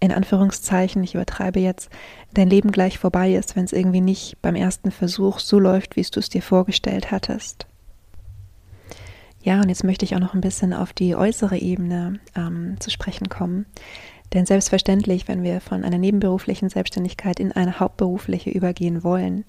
in 0.00 0.10
Anführungszeichen, 0.10 1.02
ich 1.04 1.14
übertreibe 1.14 1.60
jetzt, 1.60 1.90
dein 2.32 2.48
Leben 2.48 2.70
gleich 2.70 2.98
vorbei 2.98 3.34
ist, 3.34 3.56
wenn 3.56 3.64
es 3.64 3.74
irgendwie 3.74 4.00
nicht 4.00 4.40
beim 4.40 4.54
ersten 4.54 4.90
Versuch 4.90 5.38
so 5.38 5.58
läuft, 5.58 5.96
wie 5.96 6.02
du 6.02 6.20
es 6.20 6.30
dir 6.30 6.42
vorgestellt 6.42 7.10
hattest? 7.10 7.66
Ja, 9.42 9.60
und 9.60 9.68
jetzt 9.68 9.84
möchte 9.84 10.04
ich 10.04 10.14
auch 10.14 10.20
noch 10.20 10.34
ein 10.34 10.40
bisschen 10.40 10.72
auf 10.72 10.92
die 10.92 11.14
äußere 11.14 11.58
Ebene 11.58 12.20
ähm, 12.36 12.76
zu 12.80 12.90
sprechen 12.90 13.28
kommen. 13.28 13.66
Denn 14.34 14.46
selbstverständlich, 14.46 15.28
wenn 15.28 15.42
wir 15.42 15.60
von 15.60 15.84
einer 15.84 15.98
nebenberuflichen 15.98 16.68
Selbstständigkeit 16.68 17.40
in 17.40 17.52
eine 17.52 17.80
hauptberufliche 17.80 18.50
übergehen 18.50 19.02
wollen, 19.02 19.44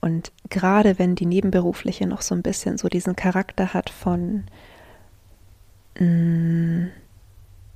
und 0.00 0.30
gerade 0.48 0.98
wenn 0.98 1.14
die 1.16 1.26
nebenberufliche 1.26 2.06
noch 2.06 2.22
so 2.22 2.34
ein 2.34 2.42
bisschen 2.42 2.78
so 2.78 2.88
diesen 2.88 3.16
Charakter 3.16 3.74
hat 3.74 3.90
von, 3.90 4.44
mh, 5.98 6.06
mm, 6.06 6.90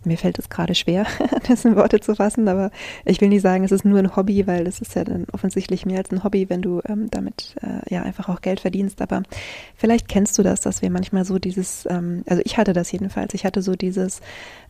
mir 0.04 0.18
fällt 0.18 0.38
es 0.38 0.49
gerade 0.49 0.75
schwer, 0.75 1.06
das 1.49 1.64
in 1.64 1.76
Worte 1.76 2.00
zu 2.00 2.14
fassen, 2.14 2.49
aber 2.49 2.71
ich 3.04 3.21
will 3.21 3.28
nicht 3.28 3.42
sagen, 3.42 3.64
es 3.64 3.73
ist 3.73 3.85
nur 3.85 3.99
ein 3.99 4.16
Hobby, 4.16 4.47
weil 4.47 4.66
es 4.66 4.80
ist 4.80 4.94
ja 4.94 5.04
dann 5.04 5.26
offensichtlich 5.32 5.87
mehr 5.87 5.99
als 5.99 6.11
ein 6.11 6.25
Hobby, 6.25 6.49
wenn 6.49 6.62
du 6.62 6.80
ähm, 6.88 7.09
damit 7.11 7.56
äh, 7.62 7.92
ja 7.92 8.02
einfach 8.02 8.28
auch 8.28 8.40
Geld 8.40 8.61
verdienst. 8.61 9.00
Aber 9.02 9.23
vielleicht 9.76 10.09
kennst 10.09 10.38
du 10.38 10.42
das, 10.42 10.61
dass 10.61 10.82
wir 10.82 10.90
manchmal 10.90 11.25
so 11.25 11.38
dieses, 11.38 11.87
ähm, 11.88 12.23
also 12.26 12.42
ich 12.44 12.56
hatte 12.56 12.73
das 12.73 12.90
jedenfalls, 12.92 13.35
ich 13.35 13.44
hatte 13.44 13.62
so 13.62 13.75
dieses, 13.75 14.21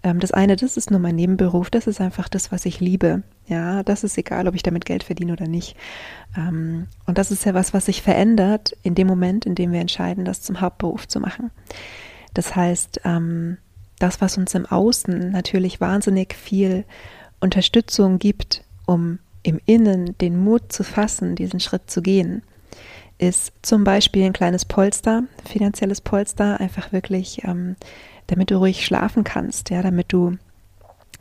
ähm, 0.02 0.20
das 0.20 0.32
eine, 0.32 0.56
das 0.56 0.76
ist 0.76 0.90
nur 0.90 1.00
mein 1.00 1.16
Nebenberuf, 1.16 1.70
das 1.70 1.86
ist 1.86 2.00
einfach 2.00 2.28
das, 2.28 2.52
was 2.52 2.66
ich 2.66 2.80
liebe. 2.80 3.22
Ja, 3.46 3.82
das 3.82 4.04
ist 4.04 4.16
egal, 4.18 4.46
ob 4.48 4.54
ich 4.54 4.62
damit 4.62 4.84
Geld 4.84 5.02
verdiene 5.02 5.32
oder 5.32 5.48
nicht. 5.48 5.76
Ähm, 6.36 6.86
und 7.06 7.18
das 7.18 7.30
ist 7.30 7.44
ja 7.44 7.54
was, 7.54 7.74
was 7.74 7.86
sich 7.86 8.02
verändert 8.02 8.76
in 8.82 8.94
dem 8.94 9.06
Moment, 9.06 9.46
in 9.46 9.54
dem 9.54 9.72
wir 9.72 9.80
entscheiden, 9.80 10.24
das 10.24 10.42
zum 10.42 10.60
Hauptberuf 10.60 11.08
zu 11.08 11.20
machen. 11.20 11.50
Das 12.34 12.56
heißt, 12.56 13.02
ähm, 13.04 13.58
das, 14.02 14.21
was 14.21 14.37
uns 14.37 14.54
im 14.54 14.66
Außen 14.66 15.30
natürlich 15.30 15.80
wahnsinnig 15.80 16.35
viel 16.35 16.85
Unterstützung 17.40 18.18
gibt, 18.18 18.64
um 18.87 19.18
im 19.42 19.61
Innen 19.66 20.16
den 20.18 20.42
Mut 20.42 20.73
zu 20.73 20.85
fassen, 20.85 21.35
diesen 21.35 21.61
Schritt 21.61 21.90
zu 21.90 22.02
gehen, 22.02 22.42
ist 23.18 23.52
zum 23.62 23.85
Beispiel 23.85 24.25
ein 24.25 24.32
kleines 24.32 24.64
Polster, 24.64 25.25
finanzielles 25.49 26.00
Polster, 26.00 26.61
einfach 26.61 26.92
wirklich, 26.92 27.44
ähm, 27.44 27.76
damit 28.26 28.50
du 28.50 28.56
ruhig 28.56 28.85
schlafen 28.85 29.25
kannst, 29.25 29.71
ja, 29.71 29.82
damit 29.82 30.12
du 30.12 30.37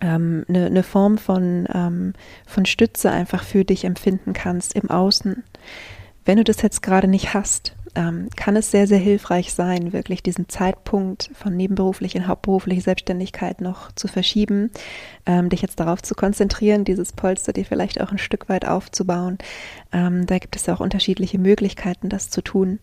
ähm, 0.01 0.45
eine, 0.47 0.65
eine 0.65 0.83
Form 0.83 1.17
von, 1.17 1.67
ähm, 1.73 2.13
von 2.45 2.65
Stütze 2.65 3.11
einfach 3.11 3.43
für 3.43 3.63
dich 3.63 3.85
empfinden 3.85 4.33
kannst 4.33 4.75
im 4.75 4.89
Außen. 4.89 5.43
Wenn 6.25 6.37
du 6.37 6.43
das 6.43 6.61
jetzt 6.61 6.81
gerade 6.81 7.07
nicht 7.07 7.33
hast, 7.33 7.75
ähm, 7.95 8.29
kann 8.35 8.55
es 8.55 8.71
sehr, 8.71 8.87
sehr 8.87 8.97
hilfreich 8.97 9.53
sein, 9.53 9.93
wirklich 9.93 10.23
diesen 10.23 10.49
Zeitpunkt 10.49 11.29
von 11.33 11.55
nebenberuflich 11.55 12.15
in 12.15 12.27
hauptberufliche 12.27 12.81
Selbstständigkeit 12.81 13.61
noch 13.61 13.91
zu 13.93 14.07
verschieben, 14.07 14.71
ähm, 15.25 15.49
dich 15.49 15.61
jetzt 15.61 15.79
darauf 15.79 16.01
zu 16.01 16.15
konzentrieren, 16.15 16.85
dieses 16.85 17.13
Polster 17.13 17.53
dir 17.53 17.65
vielleicht 17.65 17.99
auch 18.01 18.11
ein 18.11 18.17
Stück 18.17 18.49
weit 18.49 18.65
aufzubauen. 18.65 19.37
Ähm, 19.91 20.25
da 20.25 20.39
gibt 20.39 20.55
es 20.55 20.65
ja 20.65 20.73
auch 20.73 20.79
unterschiedliche 20.79 21.37
Möglichkeiten, 21.37 22.09
das 22.09 22.29
zu 22.29 22.41
tun. 22.41 22.79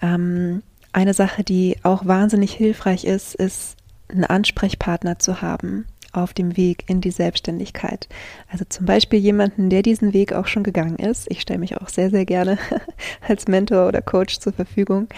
Ähm, 0.00 0.62
eine 0.92 1.14
Sache, 1.14 1.44
die 1.44 1.76
auch 1.82 2.06
wahnsinnig 2.06 2.52
hilfreich 2.52 3.04
ist, 3.04 3.34
ist, 3.34 3.76
einen 4.08 4.24
Ansprechpartner 4.24 5.18
zu 5.18 5.42
haben, 5.42 5.84
auf 6.22 6.34
dem 6.34 6.56
Weg 6.56 6.84
in 6.88 7.00
die 7.00 7.10
Selbstständigkeit. 7.10 8.08
Also 8.50 8.64
zum 8.68 8.86
Beispiel 8.86 9.18
jemanden, 9.18 9.70
der 9.70 9.82
diesen 9.82 10.12
Weg 10.12 10.32
auch 10.32 10.46
schon 10.46 10.62
gegangen 10.62 10.96
ist. 10.96 11.30
Ich 11.30 11.40
stelle 11.40 11.60
mich 11.60 11.76
auch 11.76 11.88
sehr, 11.88 12.10
sehr 12.10 12.24
gerne 12.24 12.58
als 13.28 13.48
Mentor 13.48 13.88
oder 13.88 14.02
Coach 14.02 14.38
zur 14.38 14.52
Verfügung. 14.52 15.08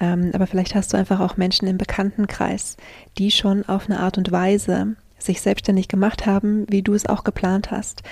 Ähm, 0.00 0.30
aber 0.32 0.46
vielleicht 0.46 0.74
hast 0.74 0.92
du 0.92 0.96
einfach 0.96 1.20
auch 1.20 1.36
Menschen 1.36 1.68
im 1.68 1.78
Bekanntenkreis, 1.78 2.76
die 3.18 3.30
schon 3.30 3.68
auf 3.68 3.88
eine 3.88 4.00
Art 4.00 4.18
und 4.18 4.30
Weise 4.32 4.96
sich 5.18 5.40
selbstständig 5.40 5.88
gemacht 5.88 6.26
haben, 6.26 6.66
wie 6.68 6.82
du 6.82 6.94
es 6.94 7.06
auch 7.06 7.24
geplant 7.24 7.70
hast. 7.70 8.02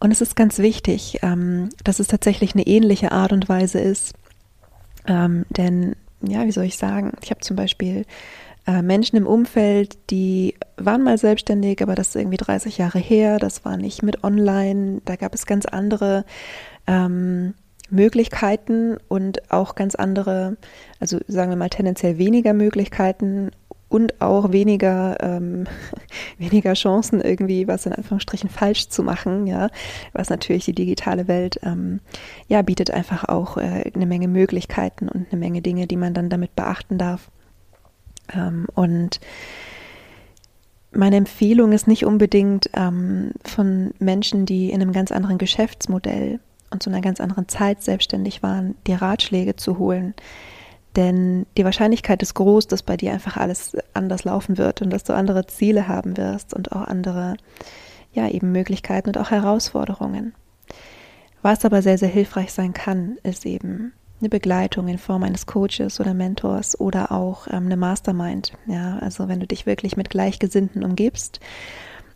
Und 0.00 0.10
es 0.10 0.20
ist 0.20 0.36
ganz 0.36 0.58
wichtig, 0.58 1.18
ähm, 1.22 1.70
dass 1.82 1.98
es 1.98 2.08
tatsächlich 2.08 2.54
eine 2.54 2.66
ähnliche 2.66 3.12
Art 3.12 3.32
und 3.32 3.48
Weise 3.48 3.78
ist. 3.80 4.14
Ähm, 5.06 5.46
denn, 5.50 5.96
ja, 6.20 6.44
wie 6.44 6.52
soll 6.52 6.64
ich 6.64 6.76
sagen, 6.76 7.12
ich 7.22 7.30
habe 7.30 7.40
zum 7.40 7.56
Beispiel 7.56 8.04
äh, 8.66 8.82
Menschen 8.82 9.16
im 9.16 9.26
Umfeld, 9.26 10.10
die 10.10 10.54
waren 10.76 11.02
mal 11.02 11.18
selbstständig, 11.18 11.82
aber 11.82 11.94
das 11.94 12.08
ist 12.08 12.16
irgendwie 12.16 12.38
30 12.38 12.78
Jahre 12.78 12.98
her, 12.98 13.38
das 13.38 13.64
war 13.64 13.76
nicht 13.76 14.02
mit 14.02 14.24
online, 14.24 15.00
da 15.04 15.16
gab 15.16 15.34
es 15.34 15.46
ganz 15.46 15.66
andere 15.66 16.24
ähm, 16.86 17.54
Möglichkeiten 17.90 18.96
und 19.08 19.50
auch 19.50 19.74
ganz 19.74 19.94
andere, 19.94 20.56
also 20.98 21.18
sagen 21.28 21.50
wir 21.50 21.56
mal 21.56 21.68
tendenziell 21.68 22.18
weniger 22.18 22.54
Möglichkeiten 22.54 23.50
und 23.88 24.20
auch 24.20 24.50
weniger, 24.50 25.18
ähm, 25.20 25.66
weniger 26.38 26.72
Chancen, 26.74 27.20
irgendwie 27.20 27.68
was 27.68 27.86
in 27.86 27.92
Anführungsstrichen 27.92 28.48
falsch 28.48 28.88
zu 28.88 29.02
machen, 29.02 29.46
ja, 29.46 29.68
was 30.12 30.30
natürlich 30.30 30.64
die 30.64 30.74
digitale 30.74 31.28
Welt 31.28 31.60
ähm, 31.62 32.00
ja 32.48 32.62
bietet 32.62 32.90
einfach 32.90 33.28
auch 33.28 33.56
äh, 33.56 33.90
eine 33.94 34.06
Menge 34.06 34.28
Möglichkeiten 34.28 35.08
und 35.08 35.26
eine 35.30 35.38
Menge 35.38 35.62
Dinge, 35.62 35.86
die 35.86 35.96
man 35.96 36.14
dann 36.14 36.30
damit 36.30 36.56
beachten 36.56 36.98
darf. 36.98 37.30
Ähm, 38.32 38.66
und 38.74 39.20
meine 40.92 41.16
Empfehlung 41.16 41.72
ist 41.72 41.88
nicht 41.88 42.04
unbedingt 42.04 42.70
ähm, 42.74 43.32
von 43.44 43.92
Menschen, 43.98 44.46
die 44.46 44.70
in 44.70 44.80
einem 44.80 44.92
ganz 44.92 45.10
anderen 45.12 45.38
Geschäftsmodell 45.38 46.40
und 46.70 46.82
zu 46.82 46.90
einer 46.90 47.00
ganz 47.00 47.20
anderen 47.20 47.48
Zeit 47.48 47.82
selbstständig 47.82 48.42
waren, 48.42 48.76
die 48.86 48.94
Ratschläge 48.94 49.56
zu 49.56 49.78
holen. 49.78 50.14
Denn 50.96 51.46
die 51.56 51.64
Wahrscheinlichkeit 51.64 52.22
ist 52.22 52.34
groß, 52.34 52.68
dass 52.68 52.82
bei 52.82 52.96
dir 52.96 53.12
einfach 53.12 53.36
alles 53.36 53.76
anders 53.94 54.24
laufen 54.24 54.58
wird 54.58 54.80
und 54.80 54.90
dass 54.90 55.02
du 55.02 55.12
andere 55.12 55.46
Ziele 55.46 55.88
haben 55.88 56.16
wirst 56.16 56.54
und 56.54 56.72
auch 56.72 56.82
andere, 56.82 57.36
ja, 58.12 58.28
eben 58.28 58.52
Möglichkeiten 58.52 59.08
und 59.08 59.18
auch 59.18 59.30
Herausforderungen. 59.30 60.34
Was 61.42 61.64
aber 61.64 61.82
sehr, 61.82 61.98
sehr 61.98 62.08
hilfreich 62.08 62.52
sein 62.52 62.72
kann, 62.72 63.18
ist 63.22 63.44
eben 63.44 63.92
eine 64.24 64.30
Begleitung 64.30 64.88
in 64.88 64.98
Form 64.98 65.22
eines 65.22 65.46
Coaches 65.46 66.00
oder 66.00 66.14
Mentors 66.14 66.80
oder 66.80 67.12
auch 67.12 67.46
ähm, 67.48 67.66
eine 67.66 67.76
Mastermind. 67.76 68.52
Ja, 68.66 68.98
also 68.98 69.28
wenn 69.28 69.40
du 69.40 69.46
dich 69.46 69.66
wirklich 69.66 69.96
mit 69.96 70.10
Gleichgesinnten 70.10 70.82
umgibst. 70.82 71.40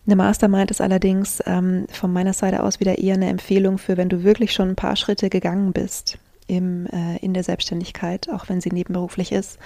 Eine 0.06 0.16
Mastermind 0.16 0.70
ist 0.70 0.80
allerdings 0.80 1.42
ähm, 1.44 1.86
von 1.90 2.10
meiner 2.10 2.32
Seite 2.32 2.62
aus 2.62 2.80
wieder 2.80 2.96
eher 2.96 3.14
eine 3.14 3.28
Empfehlung 3.28 3.76
für, 3.76 3.98
wenn 3.98 4.08
du 4.08 4.24
wirklich 4.24 4.52
schon 4.52 4.70
ein 4.70 4.76
paar 4.76 4.96
Schritte 4.96 5.28
gegangen 5.28 5.74
bist 5.74 6.18
im, 6.46 6.86
äh, 6.86 7.18
in 7.18 7.34
der 7.34 7.42
Selbstständigkeit, 7.42 8.30
auch 8.30 8.48
wenn 8.48 8.62
sie 8.62 8.70
nebenberuflich 8.70 9.32
ist. 9.32 9.58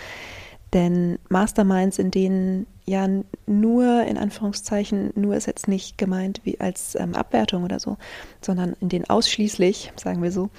Denn 0.72 1.18
Masterminds, 1.28 1.98
in 1.98 2.10
denen 2.10 2.66
ja 2.86 3.06
nur, 3.46 4.02
in 4.02 4.18
Anführungszeichen, 4.18 5.12
nur 5.14 5.36
ist 5.36 5.46
jetzt 5.46 5.68
nicht 5.68 5.96
gemeint 5.96 6.40
wie 6.42 6.58
als 6.58 6.96
ähm, 6.96 7.14
Abwertung 7.14 7.62
oder 7.62 7.78
so, 7.78 7.98
sondern 8.40 8.74
in 8.80 8.88
denen 8.88 9.08
ausschließlich, 9.08 9.92
sagen 9.94 10.22
wir 10.22 10.32
so, 10.32 10.50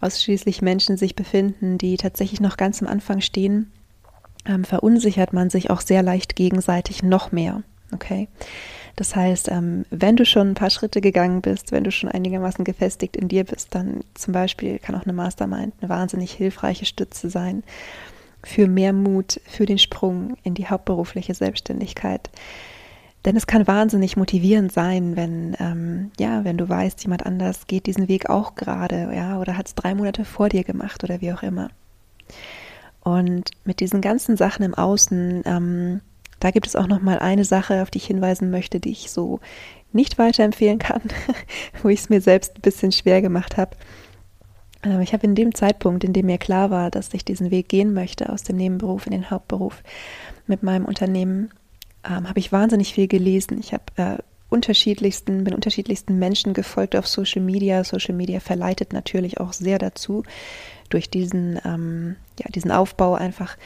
ausschließlich 0.00 0.62
Menschen 0.62 0.96
sich 0.96 1.14
befinden, 1.14 1.78
die 1.78 1.96
tatsächlich 1.96 2.40
noch 2.40 2.56
ganz 2.56 2.82
am 2.82 2.88
Anfang 2.88 3.20
stehen, 3.20 3.70
ähm, 4.46 4.64
verunsichert 4.64 5.32
man 5.32 5.50
sich 5.50 5.70
auch 5.70 5.80
sehr 5.80 6.02
leicht 6.02 6.36
gegenseitig 6.36 7.02
noch 7.02 7.32
mehr. 7.32 7.62
Okay? 7.92 8.28
Das 8.96 9.16
heißt, 9.16 9.48
ähm, 9.48 9.84
wenn 9.90 10.16
du 10.16 10.24
schon 10.24 10.50
ein 10.50 10.54
paar 10.54 10.70
Schritte 10.70 11.00
gegangen 11.00 11.40
bist, 11.40 11.72
wenn 11.72 11.84
du 11.84 11.90
schon 11.90 12.10
einigermaßen 12.10 12.64
gefestigt 12.64 13.16
in 13.16 13.28
dir 13.28 13.44
bist, 13.44 13.74
dann 13.74 14.00
zum 14.14 14.32
Beispiel 14.32 14.78
kann 14.78 14.94
auch 14.94 15.04
eine 15.04 15.12
Mastermind 15.12 15.74
eine 15.80 15.88
wahnsinnig 15.88 16.32
hilfreiche 16.32 16.86
Stütze 16.86 17.30
sein 17.30 17.62
für 18.42 18.66
mehr 18.66 18.92
Mut, 18.92 19.40
für 19.46 19.66
den 19.66 19.78
Sprung 19.78 20.36
in 20.42 20.54
die 20.54 20.66
hauptberufliche 20.66 21.34
Selbstständigkeit. 21.34 22.30
Denn 23.24 23.36
es 23.36 23.46
kann 23.46 23.66
wahnsinnig 23.66 24.16
motivierend 24.16 24.72
sein, 24.72 25.14
wenn, 25.14 25.54
ähm, 25.60 26.10
ja, 26.18 26.44
wenn 26.44 26.56
du 26.56 26.68
weißt, 26.68 27.02
jemand 27.02 27.26
anders 27.26 27.66
geht 27.66 27.86
diesen 27.86 28.08
Weg 28.08 28.30
auch 28.30 28.54
gerade, 28.54 29.10
ja, 29.14 29.38
oder 29.38 29.58
hat 29.58 29.68
es 29.68 29.74
drei 29.74 29.94
Monate 29.94 30.24
vor 30.24 30.48
dir 30.48 30.64
gemacht 30.64 31.04
oder 31.04 31.20
wie 31.20 31.32
auch 31.32 31.42
immer. 31.42 31.68
Und 33.02 33.50
mit 33.64 33.80
diesen 33.80 34.00
ganzen 34.00 34.36
Sachen 34.36 34.64
im 34.64 34.74
Außen, 34.74 35.42
ähm, 35.44 36.00
da 36.38 36.50
gibt 36.50 36.66
es 36.66 36.76
auch 36.76 36.86
noch 36.86 37.00
mal 37.02 37.18
eine 37.18 37.44
Sache, 37.44 37.82
auf 37.82 37.90
die 37.90 37.98
ich 37.98 38.06
hinweisen 38.06 38.50
möchte, 38.50 38.80
die 38.80 38.90
ich 38.90 39.10
so 39.10 39.40
nicht 39.92 40.18
weiterempfehlen 40.18 40.78
kann, 40.78 41.02
wo 41.82 41.88
ich 41.88 42.00
es 42.00 42.08
mir 42.08 42.22
selbst 42.22 42.56
ein 42.56 42.62
bisschen 42.62 42.92
schwer 42.92 43.20
gemacht 43.20 43.58
habe. 43.58 43.76
Ähm, 44.82 45.00
ich 45.00 45.12
habe 45.12 45.26
in 45.26 45.34
dem 45.34 45.54
Zeitpunkt, 45.54 46.04
in 46.04 46.14
dem 46.14 46.26
mir 46.26 46.38
klar 46.38 46.70
war, 46.70 46.90
dass 46.90 47.12
ich 47.12 47.24
diesen 47.24 47.50
Weg 47.50 47.68
gehen 47.68 47.92
möchte 47.92 48.30
aus 48.30 48.42
dem 48.42 48.56
Nebenberuf 48.56 49.06
in 49.06 49.12
den 49.12 49.30
Hauptberuf 49.30 49.82
mit 50.46 50.62
meinem 50.62 50.84
Unternehmen, 50.84 51.50
ähm, 52.04 52.28
habe 52.28 52.38
ich 52.38 52.52
wahnsinnig 52.52 52.94
viel 52.94 53.08
gelesen. 53.08 53.58
Ich 53.60 53.72
habe 53.72 53.84
äh, 53.96 54.18
unterschiedlichsten, 54.48 55.44
bin 55.44 55.54
unterschiedlichsten 55.54 56.18
Menschen 56.18 56.54
gefolgt 56.54 56.96
auf 56.96 57.06
Social 57.06 57.42
Media. 57.42 57.84
Social 57.84 58.14
Media 58.14 58.40
verleitet 58.40 58.92
natürlich 58.92 59.40
auch 59.40 59.52
sehr 59.52 59.78
dazu 59.78 60.24
durch 60.88 61.08
diesen, 61.08 61.58
ähm, 61.64 62.16
ja, 62.38 62.50
diesen 62.50 62.72
Aufbau 62.72 63.14
einfach 63.14 63.56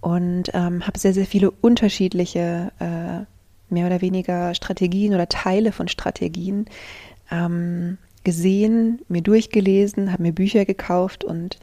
und 0.00 0.50
ähm, 0.52 0.86
habe 0.86 0.98
sehr, 0.98 1.14
sehr 1.14 1.26
viele 1.26 1.50
unterschiedliche, 1.50 2.72
äh, 2.78 3.24
mehr 3.72 3.86
oder 3.86 4.00
weniger 4.00 4.54
Strategien 4.54 5.14
oder 5.14 5.28
Teile 5.28 5.72
von 5.72 5.88
Strategien 5.88 6.66
ähm, 7.30 7.98
gesehen, 8.24 9.00
mir 9.08 9.22
durchgelesen, 9.22 10.12
habe 10.12 10.22
mir 10.22 10.32
Bücher 10.32 10.64
gekauft 10.64 11.24
und 11.24 11.58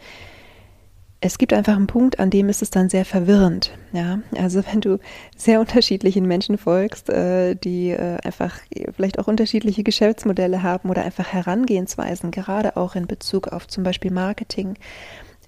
es 1.25 1.37
gibt 1.37 1.53
einfach 1.53 1.77
einen 1.77 1.87
Punkt, 1.87 2.19
an 2.19 2.29
dem 2.29 2.49
ist 2.49 2.61
es 2.61 2.69
dann 2.69 2.89
sehr 2.89 3.05
verwirrend. 3.05 3.71
Ja, 3.93 4.19
also 4.35 4.61
wenn 4.69 4.81
du 4.81 4.99
sehr 5.37 5.61
unterschiedlichen 5.61 6.27
Menschen 6.27 6.57
folgst, 6.57 7.09
äh, 7.09 7.55
die 7.55 7.91
äh, 7.91 8.17
einfach 8.23 8.59
vielleicht 8.93 9.19
auch 9.19 9.27
unterschiedliche 9.27 9.83
Geschäftsmodelle 9.83 10.63
haben 10.63 10.89
oder 10.89 11.03
einfach 11.03 11.31
Herangehensweisen, 11.31 12.31
gerade 12.31 12.75
auch 12.75 12.95
in 12.95 13.07
Bezug 13.07 13.47
auf 13.47 13.69
zum 13.69 13.85
Beispiel 13.85 14.11
Marketing, 14.11 14.75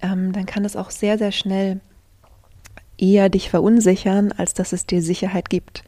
ähm, 0.00 0.32
dann 0.32 0.46
kann 0.46 0.64
es 0.64 0.76
auch 0.76 0.90
sehr, 0.90 1.18
sehr 1.18 1.32
schnell 1.32 1.80
eher 2.96 3.28
dich 3.28 3.50
verunsichern, 3.50 4.32
als 4.32 4.54
dass 4.54 4.72
es 4.72 4.86
dir 4.86 5.02
Sicherheit 5.02 5.50
gibt. 5.50 5.84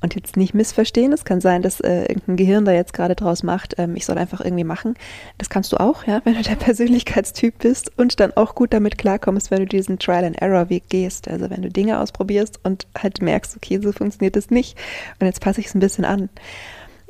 Und 0.00 0.14
jetzt 0.14 0.36
nicht 0.36 0.52
missverstehen, 0.52 1.12
es 1.12 1.24
kann 1.24 1.40
sein, 1.40 1.62
dass 1.62 1.80
äh, 1.80 2.02
irgendein 2.02 2.36
Gehirn 2.36 2.64
da 2.66 2.72
jetzt 2.72 2.92
gerade 2.92 3.14
draus 3.14 3.42
macht, 3.42 3.76
ähm, 3.78 3.96
ich 3.96 4.04
soll 4.04 4.18
einfach 4.18 4.42
irgendwie 4.42 4.64
machen. 4.64 4.96
Das 5.38 5.48
kannst 5.48 5.72
du 5.72 5.78
auch, 5.78 6.04
ja, 6.04 6.20
wenn 6.24 6.34
du 6.34 6.42
der 6.42 6.56
Persönlichkeitstyp 6.56 7.58
bist 7.58 7.90
und 7.96 8.20
dann 8.20 8.36
auch 8.36 8.54
gut 8.54 8.72
damit 8.74 8.98
klarkommst, 8.98 9.50
wenn 9.50 9.60
du 9.60 9.66
diesen 9.66 9.98
Trial-and-Error-Weg 9.98 10.88
gehst. 10.88 11.28
Also 11.28 11.48
wenn 11.48 11.62
du 11.62 11.70
Dinge 11.70 12.00
ausprobierst 12.00 12.60
und 12.64 12.86
halt 12.96 13.22
merkst, 13.22 13.56
okay, 13.56 13.80
so 13.82 13.92
funktioniert 13.92 14.36
das 14.36 14.50
nicht 14.50 14.76
und 15.20 15.26
jetzt 15.26 15.40
passe 15.40 15.60
ich 15.60 15.68
es 15.68 15.74
ein 15.74 15.80
bisschen 15.80 16.04
an. 16.04 16.28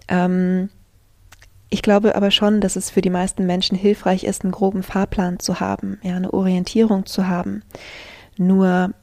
Ähm, 0.08 0.68
ich 1.70 1.82
glaube 1.82 2.14
aber 2.14 2.30
schon, 2.30 2.60
dass 2.60 2.76
es 2.76 2.90
für 2.90 3.00
die 3.00 3.10
meisten 3.10 3.46
Menschen 3.46 3.76
hilfreich 3.76 4.22
ist, 4.22 4.44
einen 4.44 4.52
groben 4.52 4.84
Fahrplan 4.84 5.40
zu 5.40 5.58
haben, 5.58 5.98
ja, 6.02 6.14
eine 6.14 6.32
Orientierung 6.32 7.06
zu 7.06 7.26
haben. 7.26 7.64
Nur 8.36 8.94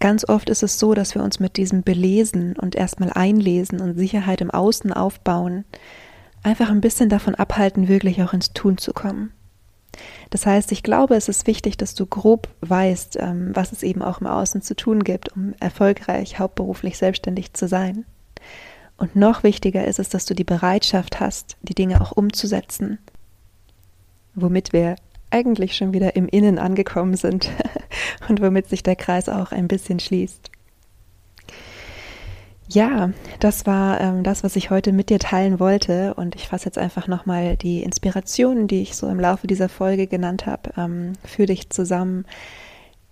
Ganz 0.00 0.26
oft 0.26 0.48
ist 0.48 0.62
es 0.62 0.78
so, 0.78 0.94
dass 0.94 1.14
wir 1.14 1.22
uns 1.22 1.40
mit 1.40 1.58
diesem 1.58 1.82
Belesen 1.82 2.56
und 2.56 2.74
erstmal 2.74 3.12
einlesen 3.12 3.80
und 3.80 3.96
Sicherheit 3.96 4.40
im 4.40 4.50
Außen 4.50 4.92
aufbauen, 4.94 5.64
einfach 6.42 6.70
ein 6.70 6.80
bisschen 6.80 7.10
davon 7.10 7.34
abhalten, 7.34 7.86
wirklich 7.86 8.22
auch 8.22 8.32
ins 8.32 8.54
Tun 8.54 8.78
zu 8.78 8.94
kommen. 8.94 9.32
Das 10.30 10.46
heißt, 10.46 10.72
ich 10.72 10.82
glaube, 10.82 11.16
es 11.16 11.28
ist 11.28 11.46
wichtig, 11.46 11.76
dass 11.76 11.94
du 11.94 12.06
grob 12.06 12.48
weißt, 12.62 13.18
ähm, 13.20 13.50
was 13.54 13.72
es 13.72 13.82
eben 13.82 14.00
auch 14.00 14.22
im 14.22 14.26
Außen 14.26 14.62
zu 14.62 14.74
tun 14.74 15.04
gibt, 15.04 15.36
um 15.36 15.54
erfolgreich 15.60 16.38
hauptberuflich 16.38 16.96
selbstständig 16.96 17.52
zu 17.52 17.68
sein. 17.68 18.06
Und 18.96 19.16
noch 19.16 19.42
wichtiger 19.42 19.84
ist 19.84 19.98
es, 19.98 20.08
dass 20.08 20.24
du 20.24 20.34
die 20.34 20.44
Bereitschaft 20.44 21.20
hast, 21.20 21.56
die 21.62 21.74
Dinge 21.74 22.00
auch 22.00 22.12
umzusetzen, 22.12 22.98
womit 24.34 24.72
wir 24.72 24.96
eigentlich 25.30 25.76
schon 25.76 25.92
wieder 25.92 26.16
im 26.16 26.28
Innen 26.28 26.58
angekommen 26.58 27.16
sind 27.16 27.50
und 28.28 28.40
womit 28.40 28.68
sich 28.68 28.82
der 28.82 28.96
Kreis 28.96 29.28
auch 29.28 29.52
ein 29.52 29.68
bisschen 29.68 30.00
schließt. 30.00 30.50
Ja, 32.72 33.10
das 33.40 33.66
war 33.66 34.00
ähm, 34.00 34.22
das, 34.22 34.44
was 34.44 34.54
ich 34.54 34.70
heute 34.70 34.92
mit 34.92 35.10
dir 35.10 35.18
teilen 35.18 35.58
wollte. 35.58 36.14
Und 36.14 36.36
ich 36.36 36.46
fasse 36.46 36.66
jetzt 36.66 36.78
einfach 36.78 37.08
nochmal 37.08 37.56
die 37.56 37.82
Inspirationen, 37.82 38.68
die 38.68 38.82
ich 38.82 38.94
so 38.94 39.08
im 39.08 39.18
Laufe 39.18 39.48
dieser 39.48 39.68
Folge 39.68 40.06
genannt 40.06 40.46
habe, 40.46 40.70
ähm, 40.76 41.14
für 41.24 41.46
dich 41.46 41.70
zusammen. 41.70 42.26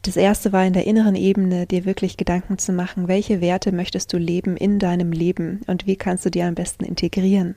Das 0.02 0.16
erste 0.16 0.52
war 0.52 0.64
in 0.64 0.74
der 0.74 0.86
inneren 0.86 1.16
Ebene, 1.16 1.66
dir 1.66 1.84
wirklich 1.84 2.16
Gedanken 2.16 2.58
zu 2.58 2.72
machen, 2.72 3.08
welche 3.08 3.40
Werte 3.40 3.72
möchtest 3.72 4.12
du 4.12 4.16
leben 4.16 4.56
in 4.56 4.78
deinem 4.78 5.10
Leben 5.10 5.62
und 5.66 5.88
wie 5.88 5.96
kannst 5.96 6.24
du 6.24 6.30
die 6.30 6.42
am 6.42 6.54
besten 6.54 6.84
integrieren. 6.84 7.56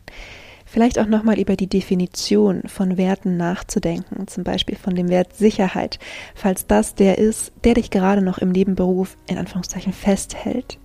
Vielleicht 0.71 0.99
auch 0.99 1.05
nochmal 1.05 1.37
über 1.37 1.57
die 1.57 1.67
Definition 1.67 2.63
von 2.65 2.95
Werten 2.95 3.35
nachzudenken, 3.35 4.27
zum 4.27 4.45
Beispiel 4.45 4.77
von 4.77 4.95
dem 4.95 5.09
Wert 5.09 5.35
Sicherheit, 5.35 5.99
falls 6.33 6.65
das 6.65 6.95
der 6.95 7.17
ist, 7.17 7.51
der 7.65 7.73
dich 7.73 7.89
gerade 7.89 8.21
noch 8.21 8.37
im 8.37 8.53
Nebenberuf 8.53 9.17
in 9.27 9.37
Anführungszeichen 9.37 9.91
festhält. 9.91 10.79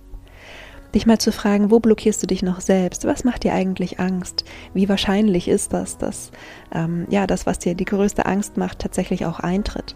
Dich 0.93 1.05
mal 1.05 1.19
zu 1.19 1.31
fragen, 1.31 1.71
wo 1.71 1.79
blockierst 1.79 2.21
du 2.21 2.27
dich 2.27 2.43
noch 2.43 2.59
selbst? 2.59 3.05
Was 3.05 3.23
macht 3.23 3.45
dir 3.45 3.53
eigentlich 3.53 3.97
Angst? 3.97 4.43
Wie 4.73 4.89
wahrscheinlich 4.89 5.47
ist 5.47 5.71
das, 5.71 5.97
dass 5.97 6.31
ähm, 6.75 7.07
ja 7.09 7.25
das, 7.25 7.45
was 7.45 7.59
dir 7.59 7.73
die 7.73 7.85
größte 7.85 8.25
Angst 8.25 8.57
macht, 8.57 8.79
tatsächlich 8.79 9.25
auch 9.25 9.39
eintritt? 9.39 9.95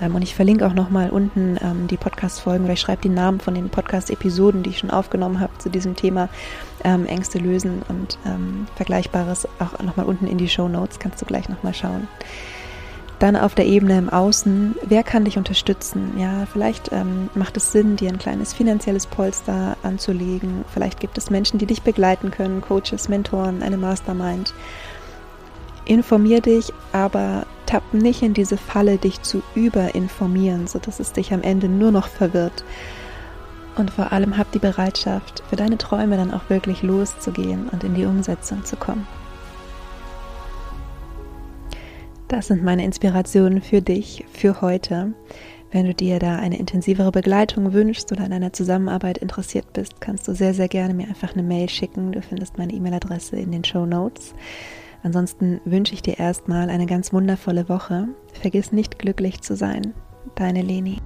Und 0.00 0.22
ich 0.22 0.34
verlinke 0.34 0.66
auch 0.66 0.72
nochmal 0.72 1.10
unten 1.10 1.58
ähm, 1.62 1.86
die 1.86 1.96
Podcast-Folgen 1.96 2.64
oder 2.64 2.72
ich 2.72 2.80
schreibe 2.80 3.02
die 3.02 3.08
Namen 3.10 3.40
von 3.40 3.54
den 3.54 3.68
Podcast-Episoden, 3.68 4.62
die 4.62 4.70
ich 4.70 4.78
schon 4.78 4.90
aufgenommen 4.90 5.40
habe 5.40 5.52
zu 5.58 5.68
diesem 5.68 5.94
Thema 5.94 6.28
ähm, 6.84 7.04
Ängste 7.06 7.38
lösen 7.38 7.82
und 7.88 8.18
ähm, 8.24 8.66
Vergleichbares 8.76 9.46
auch 9.58 9.78
nochmal 9.82 10.06
unten 10.06 10.26
in 10.26 10.38
die 10.38 10.48
Show 10.48 10.68
Notes. 10.68 10.98
Kannst 10.98 11.20
du 11.20 11.26
gleich 11.26 11.48
nochmal 11.48 11.74
schauen. 11.74 12.08
Dann 13.20 13.36
auf 13.36 13.54
der 13.54 13.66
Ebene 13.66 13.98
im 13.98 14.08
Außen, 14.08 14.76
wer 14.82 15.02
kann 15.02 15.26
dich 15.26 15.36
unterstützen? 15.36 16.14
Ja, 16.16 16.46
vielleicht 16.50 16.90
ähm, 16.90 17.28
macht 17.34 17.54
es 17.58 17.70
Sinn, 17.70 17.96
dir 17.96 18.08
ein 18.08 18.18
kleines 18.18 18.54
finanzielles 18.54 19.06
Polster 19.06 19.76
anzulegen. 19.82 20.64
Vielleicht 20.72 21.00
gibt 21.00 21.18
es 21.18 21.28
Menschen, 21.28 21.58
die 21.58 21.66
dich 21.66 21.82
begleiten 21.82 22.30
können, 22.30 22.62
Coaches, 22.62 23.10
Mentoren, 23.10 23.62
eine 23.62 23.76
Mastermind. 23.76 24.54
Informier 25.84 26.40
dich, 26.40 26.72
aber 26.92 27.44
tapp 27.70 27.94
nicht 27.94 28.22
in 28.22 28.34
diese 28.34 28.56
Falle, 28.56 28.98
dich 28.98 29.22
zu 29.22 29.44
überinformieren, 29.54 30.66
sodass 30.66 30.98
es 30.98 31.12
dich 31.12 31.32
am 31.32 31.42
Ende 31.42 31.68
nur 31.68 31.92
noch 31.92 32.08
verwirrt. 32.08 32.64
Und 33.76 33.92
vor 33.92 34.12
allem 34.12 34.36
hab 34.36 34.50
die 34.50 34.58
Bereitschaft, 34.58 35.44
für 35.48 35.54
deine 35.54 35.78
Träume 35.78 36.16
dann 36.16 36.34
auch 36.34 36.50
wirklich 36.50 36.82
loszugehen 36.82 37.68
und 37.68 37.84
in 37.84 37.94
die 37.94 38.06
Umsetzung 38.06 38.64
zu 38.64 38.74
kommen. 38.74 39.06
Das 42.26 42.48
sind 42.48 42.64
meine 42.64 42.84
Inspirationen 42.84 43.62
für 43.62 43.80
dich, 43.80 44.24
für 44.32 44.60
heute. 44.60 45.12
Wenn 45.70 45.86
du 45.86 45.94
dir 45.94 46.18
da 46.18 46.36
eine 46.36 46.58
intensivere 46.58 47.12
Begleitung 47.12 47.72
wünschst 47.72 48.10
oder 48.10 48.24
an 48.24 48.32
einer 48.32 48.52
Zusammenarbeit 48.52 49.18
interessiert 49.18 49.72
bist, 49.72 50.00
kannst 50.00 50.26
du 50.26 50.34
sehr, 50.34 50.54
sehr 50.54 50.66
gerne 50.66 50.92
mir 50.92 51.06
einfach 51.06 51.34
eine 51.34 51.44
Mail 51.44 51.68
schicken. 51.68 52.10
Du 52.10 52.20
findest 52.20 52.58
meine 52.58 52.72
E-Mail-Adresse 52.72 53.36
in 53.36 53.52
den 53.52 53.62
Show 53.62 53.86
Notes. 53.86 54.34
Ansonsten 55.02 55.60
wünsche 55.64 55.94
ich 55.94 56.02
dir 56.02 56.18
erstmal 56.18 56.68
eine 56.68 56.86
ganz 56.86 57.12
wundervolle 57.12 57.68
Woche. 57.68 58.08
Vergiss 58.32 58.72
nicht 58.72 58.98
glücklich 58.98 59.40
zu 59.40 59.56
sein. 59.56 59.94
Deine 60.34 60.62
Leni. 60.62 60.98